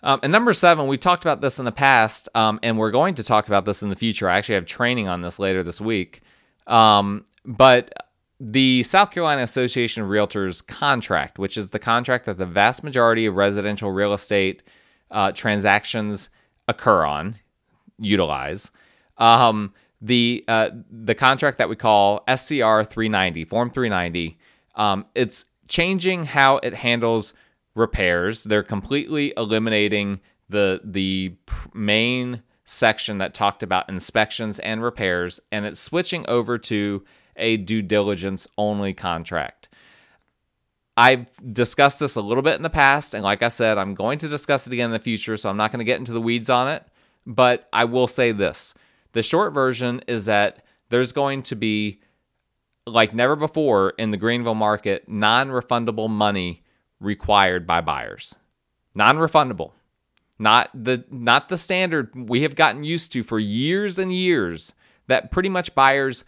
Um, 0.04 0.20
and 0.22 0.32
number 0.32 0.54
seven, 0.54 0.88
we've 0.88 1.00
talked 1.00 1.24
about 1.24 1.42
this 1.42 1.58
in 1.58 1.66
the 1.66 1.72
past, 1.72 2.30
um, 2.36 2.60
and 2.62 2.78
we're 2.78 2.92
going 2.92 3.16
to 3.16 3.24
talk 3.24 3.48
about 3.48 3.66
this 3.66 3.82
in 3.82 3.90
the 3.90 3.96
future. 3.96 4.30
I 4.30 4.38
actually 4.38 4.56
have 4.56 4.66
training 4.66 5.08
on 5.08 5.22
this 5.22 5.40
later 5.40 5.64
this 5.64 5.82
week. 5.82 6.22
Um, 6.68 7.26
but 7.44 7.92
the 8.40 8.84
South 8.84 9.12
Carolina 9.12 9.42
Association 9.42 10.04
of 10.04 10.10
Realtors 10.10 10.66
contract, 10.66 11.40
which 11.40 11.58
is 11.58 11.70
the 11.70 11.80
contract 11.80 12.26
that 12.26 12.38
the 12.38 12.46
vast 12.46 12.84
majority 12.84 13.26
of 13.26 13.36
residential 13.36 13.92
real 13.92 14.14
estate 14.14 14.64
uh, 15.12 15.32
transactions 15.32 16.30
occur 16.68 17.06
on, 17.06 17.36
utilize. 17.98 18.72
Um, 19.18 19.74
the 20.02 20.44
uh, 20.48 20.72
the 20.92 21.16
contract 21.16 21.58
that 21.58 21.70
we 21.70 21.76
call 21.76 22.24
SCR 22.28 22.84
390, 22.84 23.46
Form 23.46 23.72
390, 23.72 24.38
um, 24.76 25.06
it's 25.16 25.46
changing 25.68 26.26
how 26.26 26.58
it 26.58 26.74
handles 26.74 27.34
repairs. 27.76 28.44
They're 28.44 28.64
completely 28.64 29.34
eliminating 29.38 30.22
the 30.50 30.82
the 30.84 31.36
main 31.74 32.42
section 32.66 33.20
that 33.20 33.34
talked 33.34 33.62
about 33.62 33.90
inspections 33.90 34.58
and 34.60 34.82
repairs, 34.82 35.40
and 35.52 35.66
it's 35.66 35.80
switching 35.80 36.28
over 36.28 36.58
to 36.58 37.04
a 37.36 37.58
due 37.58 37.82
diligence 37.82 38.48
only 38.58 38.94
contract. 38.94 39.68
I've 40.98 41.28
discussed 41.54 42.00
this 42.00 42.16
a 42.16 42.22
little 42.22 42.42
bit 42.42 42.56
in 42.56 42.62
the 42.64 42.70
past, 42.70 43.14
and 43.14 43.24
like 43.24 43.44
I 43.44 43.50
said, 43.50 43.78
I'm 43.78 43.96
going 43.96 44.18
to 44.20 44.30
discuss 44.30 44.66
it 44.66 44.74
again 44.74 44.86
in 44.86 44.94
the 44.94 45.00
future, 45.00 45.36
so 45.36 45.50
I'm 45.50 45.58
not 45.58 45.72
going 45.72 45.80
to 45.80 45.86
get 45.86 46.00
into 46.00 46.14
the 46.14 46.22
weeds 46.22 46.50
on 46.50 46.70
it. 46.70 46.84
But 47.28 47.68
I 47.74 47.86
will 47.86 48.08
say 48.08 48.32
this 48.32 48.74
the 49.12 49.24
short 49.24 49.54
version 49.54 50.02
is 50.08 50.26
that 50.26 50.66
there's 50.90 51.12
going 51.12 51.44
to 51.44 51.56
be, 51.56 52.02
like 52.86 53.14
never 53.14 53.36
before 53.36 53.92
in 53.98 54.12
the 54.12 54.18
Greenville 54.18 54.56
market, 54.56 55.10
non 55.10 55.50
refundable 55.50 56.10
money 56.10 56.64
required 57.00 57.66
by 57.68 57.82
buyers. 57.82 58.36
Non 58.94 59.18
refundable. 59.18 59.72
Not 60.38 60.70
the 60.74 61.06
not 61.10 61.48
the 61.48 61.58
standard 61.58 62.30
we 62.30 62.42
have 62.42 62.56
gotten 62.56 62.84
used 62.84 63.12
to 63.14 63.24
for 63.24 63.40
years 63.40 63.98
and 63.98 64.14
years 64.14 64.74
that 65.08 65.32
pretty 65.32 65.50
much 65.50 65.76
buyers 65.76 66.26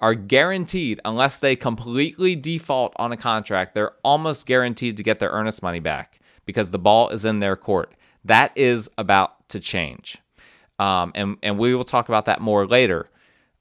are 0.00 0.14
guaranteed, 0.14 1.00
unless 1.04 1.38
they 1.38 1.56
completely 1.56 2.36
default 2.36 2.92
on 2.96 3.12
a 3.12 3.16
contract, 3.16 3.74
they're 3.74 3.94
almost 4.04 4.46
guaranteed 4.46 4.96
to 4.96 5.02
get 5.02 5.20
their 5.20 5.30
earnest 5.30 5.62
money 5.62 5.80
back 5.80 6.20
because 6.44 6.70
the 6.70 6.78
ball 6.78 7.08
is 7.08 7.24
in 7.24 7.40
their 7.40 7.56
court. 7.56 7.92
That 8.24 8.52
is 8.56 8.90
about 8.98 9.48
to 9.50 9.60
change. 9.60 10.18
Um, 10.78 11.12
and, 11.14 11.36
and 11.42 11.58
we 11.58 11.74
will 11.74 11.84
talk 11.84 12.08
about 12.08 12.26
that 12.26 12.40
more 12.40 12.66
later. 12.66 13.08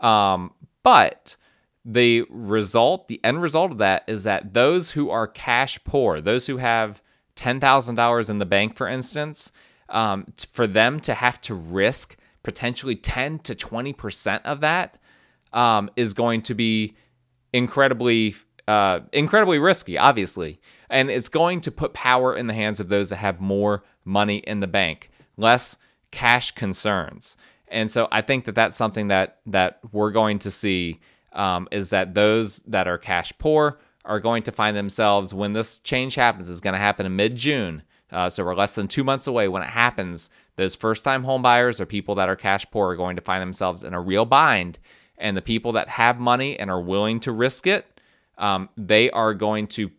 Um, 0.01 0.51
but 0.83 1.37
the 1.85 2.23
result, 2.29 3.07
the 3.07 3.23
end 3.23 3.41
result 3.41 3.71
of 3.71 3.77
that 3.77 4.03
is 4.07 4.23
that 4.23 4.53
those 4.53 4.91
who 4.91 5.11
are 5.11 5.27
cash 5.27 5.79
poor, 5.83 6.19
those 6.19 6.47
who 6.47 6.57
have 6.57 7.01
$10,000 7.35 8.29
in 8.29 8.39
the 8.39 8.45
bank, 8.45 8.75
for 8.75 8.87
instance, 8.87 9.51
um, 9.89 10.25
for 10.51 10.65
them 10.65 10.99
to 11.01 11.13
have 11.13 11.39
to 11.41 11.53
risk 11.53 12.17
potentially 12.41 12.95
10 12.95 13.39
to 13.39 13.53
20% 13.53 14.41
of 14.43 14.61
that 14.61 14.97
um, 15.53 15.89
is 15.95 16.13
going 16.13 16.41
to 16.43 16.55
be 16.55 16.95
incredibly 17.53 18.35
uh, 18.67 19.01
incredibly 19.13 19.59
risky, 19.59 19.95
obviously, 19.95 20.59
and 20.89 21.11
it's 21.11 21.29
going 21.29 21.61
to 21.61 21.71
put 21.71 21.93
power 21.93 22.35
in 22.35 22.47
the 22.47 22.53
hands 22.53 22.79
of 22.79 22.89
those 22.89 23.09
that 23.09 23.17
have 23.17 23.39
more 23.39 23.83
money 24.03 24.37
in 24.37 24.59
the 24.59 24.67
bank, 24.67 25.11
less 25.37 25.77
cash 26.09 26.49
concerns. 26.49 27.37
And 27.67 27.91
so 27.91 28.07
I 28.11 28.21
think 28.21 28.45
that 28.45 28.55
that's 28.55 28.75
something 28.75 29.09
that 29.09 29.37
that 29.45 29.79
we're 29.91 30.11
going 30.11 30.39
to 30.39 30.51
see 30.51 30.99
um, 31.35 31.67
is 31.71 31.89
that 31.91 32.13
those 32.13 32.59
that 32.59 32.87
are 32.87 32.97
cash 32.97 33.33
poor 33.37 33.79
are 34.03 34.19
going 34.19 34.43
to 34.43 34.51
find 34.51 34.75
themselves 34.77 35.33
when 35.33 35.53
this 35.53 35.79
change 35.79 36.15
happens 36.15 36.49
is 36.49 36.61
going 36.61 36.73
to 36.73 36.79
happen 36.79 37.05
in 37.05 37.15
mid 37.15 37.35
June. 37.35 37.83
Uh, 38.11 38.29
so 38.29 38.45
we're 38.45 38.55
less 38.55 38.75
than 38.75 38.87
two 38.87 39.03
months 39.03 39.27
away 39.27 39.47
when 39.47 39.63
it 39.63 39.69
happens. 39.69 40.29
Those 40.55 40.75
first 40.75 41.03
time 41.03 41.23
home 41.23 41.41
buyers 41.41 41.81
or 41.81 41.85
people 41.85 42.15
that 42.15 42.29
are 42.29 42.35
cash 42.35 42.65
poor 42.71 42.91
are 42.91 42.95
going 42.95 43.15
to 43.15 43.21
find 43.21 43.41
themselves 43.41 43.83
in 43.83 43.93
a 43.93 44.01
real 44.01 44.25
bind 44.25 44.79
and 45.17 45.35
the 45.35 45.41
people 45.41 45.71
that 45.73 45.89
have 45.89 46.19
money 46.19 46.57
and 46.57 46.69
are 46.69 46.81
willing 46.81 47.19
to 47.21 47.31
risk 47.31 47.67
it 47.67 47.95
um, 48.37 48.69
they 48.75 49.09
are 49.11 49.33
going 49.33 49.67
to 49.67 49.91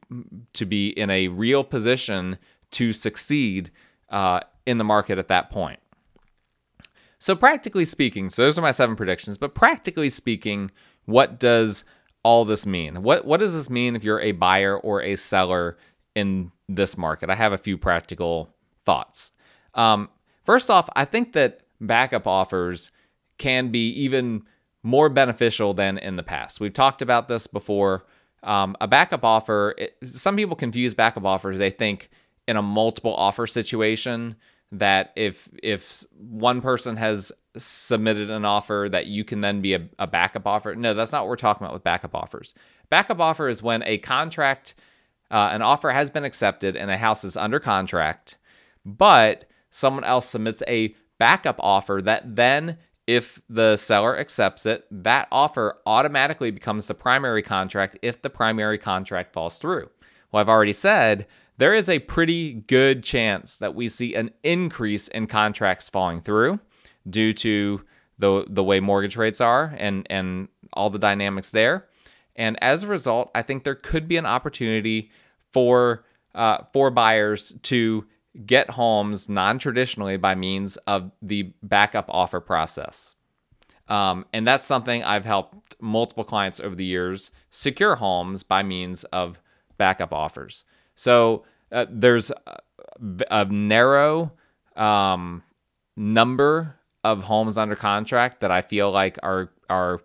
to 0.53 0.67
be 0.67 0.89
in 0.89 1.11
a 1.11 1.29
real 1.29 1.65
position 1.65 2.39
to 2.73 2.93
succeed 2.93 3.71
uh, 4.11 4.41
in 4.67 4.79
the 4.79 4.85
market 4.85 5.19
at 5.19 5.29
that 5.29 5.51
point. 5.51 5.79
So 7.19 7.35
practically 7.35 7.85
speaking, 7.85 8.29
so 8.29 8.43
those 8.43 8.59
are 8.59 8.63
my 8.63 8.73
seven 8.73 8.95
predictions. 8.95 9.39
But 9.39 9.55
practically 9.55 10.11
speaking, 10.11 10.71
what 11.07 11.41
does 11.41 11.85
all 12.23 12.45
this 12.45 12.67
mean? 12.67 13.03
What 13.03 13.25
what 13.25 13.41
does 13.41 13.55
this 13.55 13.71
mean 13.71 13.97
if 13.97 14.05
you're 14.05 14.21
a 14.21 14.33
buyer 14.33 14.77
or 14.77 15.01
a 15.03 15.17
seller 15.17 15.77
in 16.15 16.53
this 16.69 16.99
market? 16.99 17.31
I 17.31 17.37
have 17.37 17.53
a 17.53 17.59
few 17.59 17.79
practical 17.79 18.55
thoughts. 18.85 19.33
Um, 19.75 20.09
first 20.45 20.71
off, 20.71 20.89
I 20.95 21.05
think 21.05 21.33
that 21.33 21.61
backup 21.81 22.27
offers 22.27 22.91
can 23.39 23.71
be 23.71 23.91
even 23.91 24.43
more 24.83 25.09
beneficial 25.09 25.75
than 25.75 25.99
in 25.99 26.17
the 26.17 26.23
past. 26.23 26.61
We've 26.61 26.73
talked 26.73 27.03
about 27.03 27.29
this 27.29 27.47
before. 27.47 28.05
Um, 28.43 28.77
a 28.81 28.87
backup 28.87 29.25
offer, 29.25 29.75
it, 29.77 29.97
some 30.05 30.37
people 30.37 30.55
confuse 30.55 30.95
backup 30.95 31.25
offers. 31.25 31.59
They 31.59 31.71
think 31.71 32.11
in 32.47 32.57
a 32.57 32.63
multiple 32.63 33.15
offer 33.15 33.47
situation 33.47 34.37
that 34.73 35.13
if 35.17 35.49
if 35.63 36.05
one 36.17 36.61
person 36.61 36.97
has 36.97 37.33
submitted 37.59 38.31
an 38.31 38.45
offer 38.45 38.89
that 38.91 39.07
you 39.07 39.25
can 39.25 39.41
then 39.41 39.61
be 39.61 39.75
a, 39.75 39.89
a 39.99 40.07
backup 40.07 40.47
offer. 40.47 40.75
No, 40.75 40.95
that's 40.95 41.13
not 41.13 41.23
what 41.23 41.29
we're 41.29 41.37
talking 41.37 41.65
about 41.65 41.75
with 41.75 41.85
backup 41.85 42.15
offers. 42.15 42.55
Backup 42.89 43.21
offer 43.21 43.49
is 43.49 43.63
when 43.63 43.83
a 43.85 43.99
contract, 43.99 44.75
uh, 45.31 45.51
an 45.53 45.63
offer 45.63 45.91
has 45.91 46.11
been 46.11 46.25
accepted 46.25 46.77
and 46.77 46.91
a 46.91 46.97
house 46.97 47.25
is 47.25 47.37
under 47.37 47.59
contract, 47.59 48.39
but 48.85 49.49
someone 49.71 50.05
else 50.05 50.29
submits 50.29 50.63
a 50.67 50.95
backup 51.19 51.57
offer 51.61 52.01
that 52.03 52.37
then 52.37 52.79
if 53.07 53.41
the 53.49 53.77
seller 53.77 54.19
accepts 54.19 54.67
it, 54.67 54.85
that 54.91 55.29
offer 55.31 55.79
automatically 55.87 56.51
becomes 56.51 56.87
the 56.87 56.95
primary 56.95 57.43
contract 57.43 57.99
if 58.03 58.21
the 58.21 58.31
primary 58.31 58.79
contract 58.79 59.33
falls 59.33 59.59
through. 59.59 59.89
Well, 60.33 60.41
I've 60.41 60.49
already 60.49 60.73
said 60.73 61.27
there 61.59 61.75
is 61.75 61.89
a 61.89 62.01
pretty 62.01 62.53
good 62.53 63.03
chance 63.03 63.57
that 63.59 63.75
we 63.75 63.89
see 63.89 64.15
an 64.15 64.31
increase 64.43 65.09
in 65.09 65.27
contracts 65.27 65.89
falling 65.89 66.21
through 66.21 66.61
due 67.09 67.33
to 67.33 67.83
the 68.19 68.45
the 68.49 68.65
way 68.65 68.81
mortgage 68.81 69.17
rates 69.17 69.41
are 69.41 69.75
and 69.79 70.07
and 70.11 70.49
all 70.73 70.91
the 70.91 70.99
dynamics 70.99 71.51
there. 71.51 71.87
And 72.35 72.63
as 72.63 72.83
a 72.83 72.87
result, 72.87 73.31
I 73.35 73.43
think 73.43 73.65
there 73.65 73.75
could 73.75 74.07
be 74.09 74.17
an 74.17 74.27
opportunity 74.27 75.11
for 75.53 76.05
uh, 76.35 76.59
for 76.73 76.91
buyers 76.91 77.55
to 77.63 78.07
get 78.45 78.71
homes 78.71 79.29
non-traditionally 79.29 80.19
by 80.19 80.35
means 80.35 80.77
of 80.87 81.11
the 81.23 81.55
backup 81.63 82.05
offer 82.09 82.41
process. 82.41 83.15
Um, 83.89 84.27
and 84.33 84.47
that's 84.47 84.65
something 84.65 85.03
I've 85.03 85.25
helped 85.25 85.77
multiple 85.81 86.25
clients 86.25 86.61
over 86.61 86.75
the 86.75 86.85
years 86.85 87.31
secure 87.51 87.97
homes 87.97 88.43
by 88.43 88.63
means 88.63 89.05
of 89.05 89.39
backup 89.79 90.13
offers. 90.13 90.65
So 90.95 91.45
uh, 91.73 91.87
there's 91.89 92.31
a, 92.31 92.61
a 93.31 93.45
narrow 93.47 94.33
um, 94.77 95.43
number 95.97 96.76
of 97.13 97.25
homes 97.25 97.57
under 97.57 97.77
contract 97.77 98.41
that 98.41 98.51
I 98.51 98.63
feel 98.63 98.91
like 98.91 99.19
are 99.23 99.51
are 99.69 100.01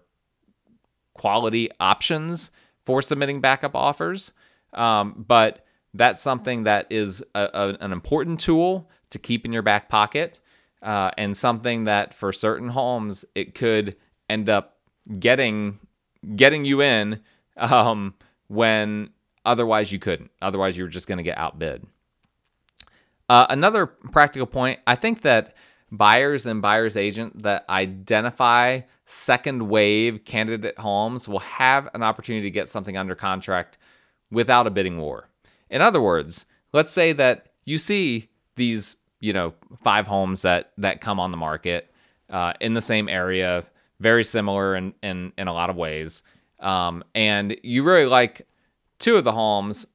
quality 1.13 1.69
options 1.79 2.51
for 2.85 3.01
submitting 3.01 3.41
backup 3.41 3.75
offers. 3.75 4.31
Um, 4.73 5.25
but 5.27 5.65
that's 5.93 6.21
something 6.21 6.63
that 6.63 6.87
is 6.89 7.21
a, 7.35 7.49
a, 7.53 7.77
an 7.81 7.91
important 7.91 8.39
tool 8.39 8.89
to 9.09 9.19
keep 9.19 9.45
in 9.45 9.51
your 9.51 9.61
back 9.61 9.89
pocket, 9.89 10.39
uh, 10.81 11.11
and 11.17 11.35
something 11.35 11.83
that 11.83 12.13
for 12.13 12.31
certain 12.31 12.69
homes 12.69 13.25
it 13.35 13.53
could 13.55 13.95
end 14.29 14.49
up 14.49 14.77
getting 15.19 15.79
getting 16.35 16.65
you 16.65 16.81
in 16.81 17.19
um, 17.57 18.13
when 18.47 19.09
Otherwise, 19.43 19.91
you 19.91 19.99
couldn't. 19.99 20.31
Otherwise, 20.41 20.77
you 20.77 20.83
were 20.83 20.89
just 20.89 21.07
going 21.07 21.17
to 21.17 21.23
get 21.23 21.37
outbid. 21.37 21.85
Uh, 23.27 23.47
another 23.49 23.87
practical 23.87 24.45
point 24.45 24.79
I 24.85 24.95
think 24.95 25.21
that 25.21 25.55
buyers 25.91 26.45
and 26.45 26.61
buyer's 26.61 26.95
agent 26.95 27.43
that 27.43 27.65
identify 27.69 28.81
second 29.05 29.67
wave 29.67 30.23
candidate 30.23 30.79
homes 30.79 31.27
will 31.27 31.39
have 31.39 31.89
an 31.93 32.01
opportunity 32.01 32.43
to 32.43 32.51
get 32.51 32.69
something 32.69 32.95
under 32.95 33.13
contract 33.13 33.77
without 34.31 34.67
a 34.67 34.69
bidding 34.69 34.97
war. 34.97 35.27
In 35.69 35.81
other 35.81 36.01
words, 36.01 36.45
let's 36.71 36.91
say 36.91 37.11
that 37.13 37.47
you 37.65 37.77
see 37.77 38.29
these, 38.55 38.97
you 39.19 39.33
know, 39.33 39.53
five 39.83 40.07
homes 40.07 40.41
that 40.43 40.71
that 40.77 41.01
come 41.01 41.19
on 41.19 41.31
the 41.31 41.37
market 41.37 41.93
uh, 42.29 42.53
in 42.61 42.73
the 42.73 42.81
same 42.81 43.09
area, 43.09 43.65
very 43.99 44.23
similar 44.23 44.75
in 44.75 44.93
in, 45.03 45.33
in 45.37 45.47
a 45.47 45.53
lot 45.53 45.69
of 45.69 45.75
ways, 45.75 46.23
um, 46.59 47.03
and 47.13 47.57
you 47.63 47.83
really 47.83 48.05
like 48.05 48.47
two 48.99 49.17
of 49.17 49.23
the 49.23 49.31
homes, 49.33 49.85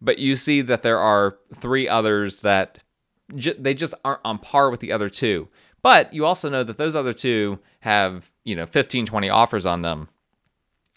but 0.00 0.18
you 0.18 0.36
see 0.36 0.62
that 0.62 0.82
there 0.82 0.98
are 0.98 1.36
three 1.54 1.88
others 1.88 2.40
that 2.40 2.78
they 3.28 3.74
just 3.74 3.94
aren't 4.04 4.20
on 4.24 4.38
par 4.38 4.70
with 4.70 4.80
the 4.80 4.92
other 4.92 5.08
two. 5.08 5.48
But 5.82 6.12
you 6.14 6.24
also 6.24 6.48
know 6.48 6.64
that 6.64 6.76
those 6.76 6.94
other 6.94 7.12
two 7.12 7.58
have, 7.80 8.30
you 8.44 8.54
know, 8.54 8.66
15, 8.66 9.06
20 9.06 9.28
offers 9.28 9.66
on 9.66 9.82
them. 9.82 10.08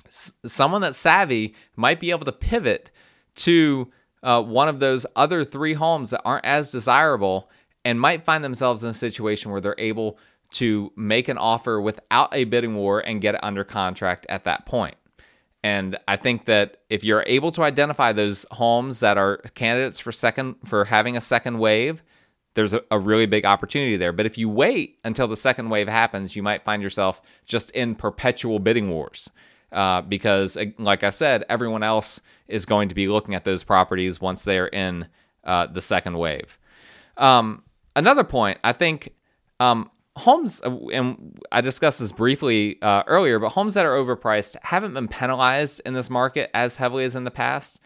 S- 0.08 0.34
someone 0.46 0.82
that's 0.82 0.98
savvy 0.98 1.56
might 1.76 2.00
be 2.00 2.12
able 2.12 2.26
to 2.26 2.32
pivot 2.32 2.92
to 3.38 3.92
uh, 4.22 4.42
one 4.42 4.68
of 4.68 4.80
those 4.80 5.06
other 5.16 5.44
three 5.44 5.74
homes 5.74 6.12
that 6.12 6.22
aren't 6.24 6.46
as 6.46 6.72
desirable 6.72 7.50
and 7.84 8.00
might 8.00 8.24
find 8.24 8.44
themselves 8.44 8.84
in 8.84 8.90
a 8.90 8.94
situation 8.94 9.52
where 9.52 9.62
they're 9.62 9.76
able 9.78 10.20
to 10.52 10.92
make 10.96 11.28
an 11.28 11.38
offer 11.38 11.82
without 11.82 12.34
a 12.34 12.44
bidding 12.46 12.76
war 12.76 13.00
and 13.00 13.22
get 13.22 13.36
it 13.36 13.44
under 13.44 13.64
contract 13.64 14.26
at 14.30 14.44
that 14.44 14.66
point. 14.66 14.96
And 15.64 15.98
I 16.08 16.16
think 16.16 16.46
that 16.46 16.78
if 16.90 17.04
you're 17.04 17.24
able 17.26 17.52
to 17.54 17.64
identify 17.64 18.14
those 18.14 18.46
homes 18.52 19.00
that 19.00 19.18
are 19.18 19.38
candidates 19.56 20.00
for 20.00 20.12
second 20.12 20.58
for 20.64 20.86
having 20.86 21.18
a 21.18 21.22
second 21.22 21.58
wave, 21.58 22.04
there's 22.56 22.74
a, 22.74 22.82
a, 22.90 22.98
really 22.98 23.26
big 23.26 23.46
opportunity 23.46 23.98
there. 23.98 24.12
But 24.12 24.26
if 24.26 24.38
you 24.38 24.50
wait 24.50 24.98
until 25.04 25.28
the 25.28 25.36
second 25.36 25.70
wave 25.70 25.88
happens, 25.88 26.36
you 26.36 26.42
might 26.42 26.64
find 26.64 26.82
yourself 26.82 27.22
just 27.46 27.70
in 27.72 27.96
perpetual 27.96 28.60
bidding 28.60 28.90
wars. 28.90 29.30
Uh, 29.72 30.02
because, 30.02 30.58
like 30.78 31.04
I 31.04 31.10
said, 31.10 31.44
everyone 31.50 31.84
else 31.84 32.22
is 32.48 32.66
going 32.66 32.88
to 32.90 32.96
be 32.96 33.08
looking 33.08 33.36
at 33.36 33.44
those 33.44 33.64
properties 33.64 34.22
once 34.22 34.44
they're 34.44 34.68
in 34.68 35.08
uh, 35.44 35.68
the 35.68 35.82
second 35.82 36.18
wave. 36.18 36.58
Um, 37.18 37.64
another 37.96 38.24
point, 38.24 38.58
I 38.64 38.72
think 38.72 39.14
um, 39.60 39.92
homes, 40.16 40.62
uh, 40.64 40.78
and 40.94 41.42
I 41.52 41.62
discussed 41.62 42.00
this 42.00 42.12
briefly 42.12 42.82
uh, 42.82 43.04
earlier, 43.08 43.40
but 43.40 43.50
homes 43.50 43.74
that 43.74 43.86
are 43.86 43.96
overpriced 43.96 44.56
haven't 44.64 44.94
been 44.94 45.08
penalized 45.08 45.82
in 45.86 45.94
this 45.94 46.10
market 46.10 46.52
as 46.54 46.78
heavily 46.78 47.04
as 47.04 47.16
in 47.16 47.26
the 47.26 47.32
past. 47.32 47.80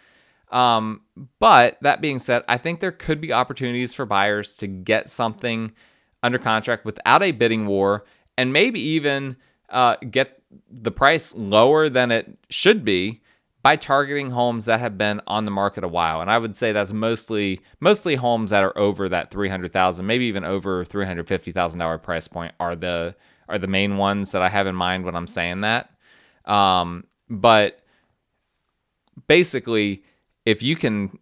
Um, 0.51 1.01
but 1.39 1.77
that 1.81 2.01
being 2.01 2.19
said, 2.19 2.43
I 2.47 2.57
think 2.57 2.79
there 2.79 2.91
could 2.91 3.21
be 3.21 3.31
opportunities 3.31 3.93
for 3.93 4.05
buyers 4.05 4.55
to 4.57 4.67
get 4.67 5.09
something 5.09 5.71
under 6.23 6.39
contract 6.39 6.85
without 6.85 7.23
a 7.23 7.31
bidding 7.31 7.67
war 7.67 8.03
and 8.37 8.51
maybe 8.51 8.79
even 8.79 9.37
uh, 9.69 9.95
get 10.09 10.41
the 10.69 10.91
price 10.91 11.35
lower 11.35 11.89
than 11.89 12.11
it 12.11 12.37
should 12.49 12.83
be 12.83 13.21
by 13.61 13.75
targeting 13.75 14.31
homes 14.31 14.65
that 14.65 14.79
have 14.79 14.97
been 14.97 15.21
on 15.27 15.45
the 15.45 15.51
market 15.51 15.83
a 15.83 15.87
while. 15.87 16.21
And 16.21 16.31
I 16.31 16.37
would 16.37 16.55
say 16.55 16.71
that's 16.71 16.93
mostly 16.93 17.61
mostly 17.79 18.15
homes 18.15 18.51
that 18.51 18.63
are 18.63 18.77
over 18.77 19.09
that 19.09 19.31
300,000, 19.31 20.05
maybe 20.05 20.25
even 20.25 20.43
over 20.43 20.85
$350,000 20.85 22.01
price 22.01 22.27
point 22.27 22.53
are 22.59 22.75
the 22.75 23.15
are 23.49 23.57
the 23.57 23.67
main 23.67 23.97
ones 23.97 24.31
that 24.31 24.41
I 24.41 24.49
have 24.49 24.67
in 24.67 24.75
mind 24.75 25.05
when 25.05 25.15
I'm 25.15 25.27
saying 25.27 25.61
that. 25.61 25.89
Um, 26.45 27.03
but 27.29 27.79
basically, 29.27 30.03
if 30.49 30.63
you 30.63 30.75
can 30.75 31.19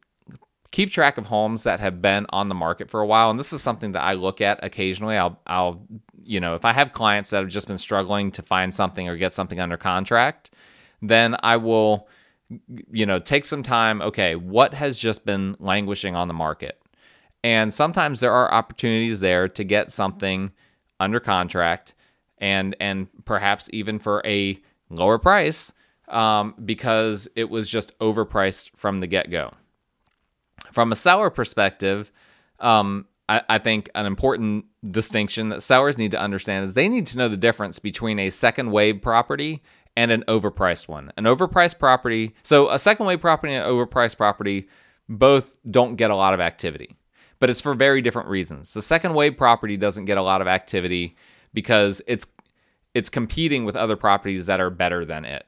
keep 0.71 0.89
track 0.89 1.17
of 1.17 1.25
homes 1.25 1.63
that 1.63 1.81
have 1.81 2.01
been 2.01 2.25
on 2.29 2.47
the 2.47 2.55
market 2.55 2.89
for 2.89 3.01
a 3.01 3.05
while, 3.05 3.29
and 3.29 3.37
this 3.37 3.51
is 3.51 3.61
something 3.61 3.91
that 3.91 4.01
I 4.01 4.13
look 4.13 4.39
at 4.39 4.63
occasionally, 4.63 5.17
I'll 5.17 5.39
I'll 5.45 5.85
you 6.23 6.39
know, 6.39 6.55
if 6.55 6.63
I 6.65 6.73
have 6.73 6.93
clients 6.93 7.29
that 7.29 7.39
have 7.39 7.49
just 7.49 7.67
been 7.67 7.77
struggling 7.77 8.31
to 8.31 8.41
find 8.41 8.73
something 8.73 9.07
or 9.07 9.17
get 9.17 9.33
something 9.33 9.59
under 9.59 9.77
contract, 9.77 10.49
then 11.01 11.35
I 11.43 11.57
will 11.57 12.07
you 12.89 13.05
know, 13.05 13.19
take 13.19 13.43
some 13.43 13.61
time. 13.63 14.01
Okay, 14.01 14.35
what 14.35 14.73
has 14.73 14.97
just 14.97 15.25
been 15.25 15.57
languishing 15.59 16.15
on 16.15 16.29
the 16.29 16.33
market? 16.33 16.81
And 17.43 17.73
sometimes 17.73 18.21
there 18.21 18.31
are 18.31 18.53
opportunities 18.53 19.19
there 19.19 19.49
to 19.49 19.63
get 19.65 19.91
something 19.91 20.53
under 20.99 21.19
contract 21.19 21.93
and 22.37 22.75
and 22.79 23.07
perhaps 23.25 23.69
even 23.73 23.99
for 23.99 24.21
a 24.25 24.59
lower 24.89 25.19
price 25.19 25.73
um, 26.07 26.55
because 26.63 27.27
it 27.35 27.49
was 27.49 27.69
just 27.69 27.97
overpriced 27.99 28.71
from 28.75 28.99
the 28.99 29.07
get 29.07 29.29
go. 29.29 29.51
From 30.71 30.91
a 30.91 30.95
seller 30.95 31.29
perspective, 31.29 32.11
um, 32.59 33.05
I, 33.29 33.41
I 33.49 33.57
think 33.57 33.89
an 33.95 34.05
important 34.05 34.65
distinction 34.89 35.49
that 35.49 35.61
sellers 35.61 35.97
need 35.97 36.11
to 36.11 36.19
understand 36.19 36.67
is 36.67 36.73
they 36.73 36.89
need 36.89 37.05
to 37.07 37.17
know 37.17 37.27
the 37.27 37.37
difference 37.37 37.79
between 37.79 38.19
a 38.19 38.29
second 38.29 38.71
wave 38.71 39.01
property 39.01 39.61
and 39.95 40.11
an 40.11 40.23
overpriced 40.27 40.87
one. 40.87 41.11
An 41.17 41.25
overpriced 41.25 41.79
property, 41.79 42.35
so 42.43 42.69
a 42.69 42.79
second 42.79 43.05
wave 43.05 43.21
property 43.21 43.53
and 43.53 43.65
an 43.65 43.71
overpriced 43.71 44.17
property 44.17 44.67
both 45.09 45.57
don't 45.69 45.95
get 45.95 46.11
a 46.11 46.15
lot 46.15 46.33
of 46.33 46.39
activity, 46.39 46.95
but 47.39 47.49
it's 47.49 47.61
for 47.61 47.73
very 47.73 48.01
different 48.01 48.29
reasons. 48.29 48.73
The 48.73 48.81
second 48.81 49.13
wave 49.13 49.37
property 49.37 49.77
doesn't 49.77 50.05
get 50.05 50.17
a 50.17 50.23
lot 50.23 50.41
of 50.41 50.47
activity 50.47 51.15
because 51.53 52.01
it's 52.07 52.27
it's 52.93 53.09
competing 53.09 53.63
with 53.63 53.75
other 53.75 53.95
properties 53.95 54.47
that 54.47 54.59
are 54.59 54.69
better 54.69 55.05
than 55.05 55.23
it, 55.25 55.45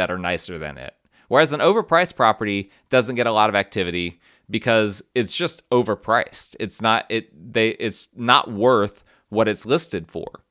that 0.00 0.10
are 0.10 0.18
nicer 0.18 0.56
than 0.56 0.78
it. 0.78 0.94
Whereas 1.28 1.52
an 1.52 1.60
overpriced 1.60 2.16
property 2.16 2.70
doesn't 2.88 3.16
get 3.16 3.26
a 3.26 3.32
lot 3.32 3.50
of 3.50 3.54
activity 3.54 4.18
because 4.48 5.02
it's 5.14 5.36
just 5.36 5.68
overpriced. 5.68 6.56
It's 6.58 6.80
not 6.80 7.04
it 7.10 7.52
they 7.52 7.72
it's 7.72 8.08
not 8.16 8.50
worth 8.50 9.04
what 9.28 9.46
it's 9.46 9.66
listed 9.66 10.10
for. 10.10 10.42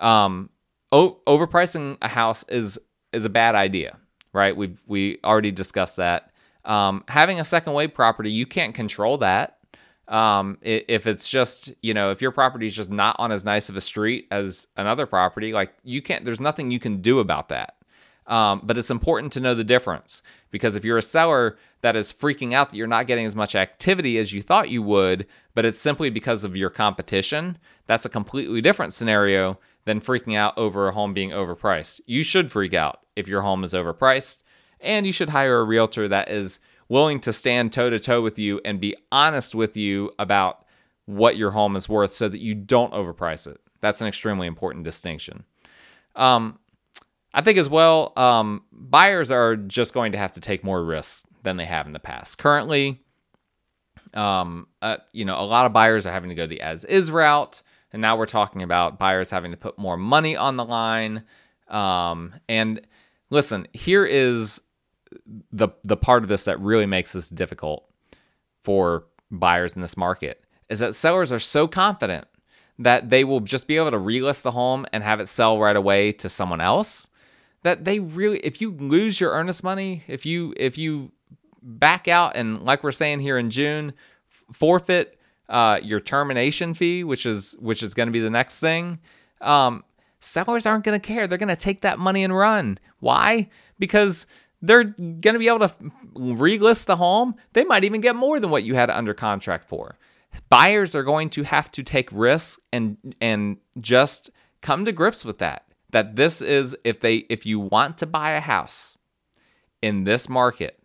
Um, 0.00 0.50
o- 0.90 1.20
overpricing 1.24 1.98
a 2.02 2.08
house 2.08 2.44
is 2.48 2.80
is 3.12 3.24
a 3.24 3.30
bad 3.30 3.54
idea, 3.54 3.96
right? 4.32 4.56
We 4.56 4.74
we 4.86 5.20
already 5.22 5.52
discussed 5.52 5.98
that. 5.98 6.32
Um, 6.64 7.04
having 7.06 7.38
a 7.38 7.44
second 7.44 7.74
wave 7.74 7.94
property, 7.94 8.32
you 8.32 8.44
can't 8.44 8.74
control 8.74 9.18
that. 9.18 9.58
Um, 10.08 10.58
if 10.62 11.06
it's 11.06 11.28
just 11.28 11.72
you 11.80 11.94
know 11.94 12.10
if 12.10 12.20
your 12.20 12.32
property 12.32 12.66
is 12.66 12.74
just 12.74 12.90
not 12.90 13.14
on 13.20 13.30
as 13.30 13.44
nice 13.44 13.68
of 13.68 13.76
a 13.76 13.80
street 13.80 14.26
as 14.32 14.66
another 14.76 15.06
property, 15.06 15.52
like 15.52 15.74
you 15.84 16.02
can't. 16.02 16.24
There's 16.24 16.40
nothing 16.40 16.72
you 16.72 16.80
can 16.80 17.00
do 17.00 17.20
about 17.20 17.50
that. 17.50 17.75
Um, 18.26 18.60
but 18.64 18.76
it's 18.76 18.90
important 18.90 19.32
to 19.34 19.40
know 19.40 19.54
the 19.54 19.62
difference 19.62 20.20
because 20.50 20.74
if 20.74 20.84
you're 20.84 20.98
a 20.98 21.02
seller 21.02 21.56
that 21.82 21.94
is 21.94 22.12
freaking 22.12 22.52
out 22.52 22.70
that 22.70 22.76
you're 22.76 22.88
not 22.88 23.06
getting 23.06 23.24
as 23.24 23.36
much 23.36 23.54
activity 23.54 24.18
as 24.18 24.32
you 24.32 24.42
thought 24.42 24.68
you 24.68 24.82
would, 24.82 25.26
but 25.54 25.64
it's 25.64 25.78
simply 25.78 26.10
because 26.10 26.42
of 26.42 26.56
your 26.56 26.70
competition, 26.70 27.56
that's 27.86 28.04
a 28.04 28.10
completely 28.10 28.60
different 28.60 28.92
scenario 28.92 29.58
than 29.84 30.00
freaking 30.00 30.36
out 30.36 30.58
over 30.58 30.88
a 30.88 30.92
home 30.92 31.14
being 31.14 31.30
overpriced. 31.30 32.00
You 32.06 32.24
should 32.24 32.50
freak 32.50 32.74
out 32.74 33.00
if 33.14 33.28
your 33.28 33.42
home 33.42 33.62
is 33.62 33.72
overpriced, 33.72 34.42
and 34.80 35.06
you 35.06 35.12
should 35.12 35.30
hire 35.30 35.60
a 35.60 35.64
realtor 35.64 36.08
that 36.08 36.28
is 36.28 36.58
willing 36.88 37.20
to 37.20 37.32
stand 37.32 37.72
toe 37.72 37.90
to 37.90 38.00
toe 38.00 38.20
with 38.20 38.38
you 38.38 38.60
and 38.64 38.80
be 38.80 38.96
honest 39.10 39.54
with 39.54 39.76
you 39.76 40.10
about 40.18 40.64
what 41.04 41.36
your 41.36 41.52
home 41.52 41.76
is 41.76 41.88
worth 41.88 42.12
so 42.12 42.28
that 42.28 42.40
you 42.40 42.54
don't 42.54 42.92
overprice 42.92 43.46
it. 43.46 43.60
That's 43.80 44.00
an 44.00 44.08
extremely 44.08 44.46
important 44.46 44.84
distinction. 44.84 45.44
Um, 46.16 46.58
I 47.36 47.42
think 47.42 47.58
as 47.58 47.68
well, 47.68 48.14
um, 48.16 48.62
buyers 48.72 49.30
are 49.30 49.56
just 49.56 49.92
going 49.92 50.12
to 50.12 50.18
have 50.18 50.32
to 50.32 50.40
take 50.40 50.64
more 50.64 50.82
risks 50.82 51.26
than 51.42 51.58
they 51.58 51.66
have 51.66 51.86
in 51.86 51.92
the 51.92 52.00
past. 52.00 52.38
Currently, 52.38 52.98
um, 54.14 54.68
uh, 54.80 54.96
you 55.12 55.26
know, 55.26 55.38
a 55.38 55.44
lot 55.44 55.66
of 55.66 55.74
buyers 55.74 56.06
are 56.06 56.12
having 56.12 56.30
to 56.30 56.34
go 56.34 56.46
the 56.46 56.62
as 56.62 56.84
is 56.86 57.10
route, 57.10 57.60
and 57.92 58.00
now 58.00 58.16
we're 58.16 58.24
talking 58.24 58.62
about 58.62 58.98
buyers 58.98 59.28
having 59.28 59.50
to 59.50 59.58
put 59.58 59.78
more 59.78 59.98
money 59.98 60.34
on 60.34 60.56
the 60.56 60.64
line. 60.64 61.24
Um, 61.68 62.34
and 62.48 62.80
listen, 63.28 63.68
here 63.74 64.06
is 64.06 64.62
the 65.52 65.68
the 65.84 65.96
part 65.96 66.22
of 66.22 66.30
this 66.30 66.46
that 66.46 66.58
really 66.58 66.86
makes 66.86 67.12
this 67.12 67.28
difficult 67.28 67.86
for 68.64 69.04
buyers 69.30 69.74
in 69.74 69.82
this 69.82 69.96
market 69.96 70.42
is 70.70 70.78
that 70.78 70.94
sellers 70.94 71.30
are 71.30 71.38
so 71.38 71.68
confident 71.68 72.26
that 72.78 73.10
they 73.10 73.24
will 73.24 73.40
just 73.40 73.66
be 73.66 73.76
able 73.76 73.90
to 73.90 73.98
relist 73.98 74.42
the 74.42 74.52
home 74.52 74.86
and 74.92 75.04
have 75.04 75.20
it 75.20 75.28
sell 75.28 75.58
right 75.58 75.76
away 75.76 76.12
to 76.12 76.30
someone 76.30 76.62
else 76.62 77.08
that 77.66 77.84
they 77.84 77.98
really 77.98 78.38
if 78.38 78.60
you 78.60 78.70
lose 78.70 79.20
your 79.20 79.32
earnest 79.32 79.64
money, 79.64 80.04
if 80.06 80.24
you 80.24 80.54
if 80.56 80.78
you 80.78 81.10
back 81.60 82.06
out 82.06 82.36
and 82.36 82.62
like 82.62 82.84
we're 82.84 82.92
saying 82.92 83.18
here 83.18 83.36
in 83.36 83.50
June, 83.50 83.92
forfeit 84.52 85.18
uh, 85.48 85.80
your 85.82 85.98
termination 85.98 86.74
fee, 86.74 87.02
which 87.02 87.26
is 87.26 87.56
which 87.58 87.82
is 87.82 87.92
going 87.92 88.06
to 88.06 88.12
be 88.12 88.20
the 88.20 88.30
next 88.30 88.60
thing. 88.60 89.00
Um, 89.40 89.82
sellers 90.20 90.64
aren't 90.64 90.84
going 90.84 90.98
to 90.98 91.04
care. 91.04 91.26
They're 91.26 91.38
going 91.38 91.48
to 91.48 91.56
take 91.56 91.80
that 91.80 91.98
money 91.98 92.22
and 92.22 92.36
run. 92.36 92.78
Why? 93.00 93.48
Because 93.80 94.28
they're 94.62 94.84
going 94.84 95.34
to 95.34 95.38
be 95.40 95.48
able 95.48 95.68
to 95.68 95.74
relist 96.14 96.86
the 96.86 96.96
home. 96.96 97.34
They 97.52 97.64
might 97.64 97.82
even 97.82 98.00
get 98.00 98.14
more 98.14 98.38
than 98.38 98.50
what 98.50 98.62
you 98.62 98.76
had 98.76 98.90
under 98.90 99.12
contract 99.12 99.68
for. 99.68 99.98
Buyers 100.48 100.94
are 100.94 101.02
going 101.02 101.30
to 101.30 101.42
have 101.42 101.72
to 101.72 101.82
take 101.82 102.10
risks 102.12 102.60
and 102.72 103.16
and 103.20 103.56
just 103.80 104.30
come 104.60 104.84
to 104.84 104.92
grips 104.92 105.24
with 105.24 105.38
that 105.38 105.65
that 105.96 106.14
this 106.14 106.42
is 106.42 106.76
if 106.84 107.00
they 107.00 107.24
if 107.30 107.46
you 107.46 107.58
want 107.58 107.96
to 107.96 108.04
buy 108.04 108.32
a 108.32 108.40
house 108.40 108.98
in 109.80 110.04
this 110.04 110.28
market, 110.28 110.78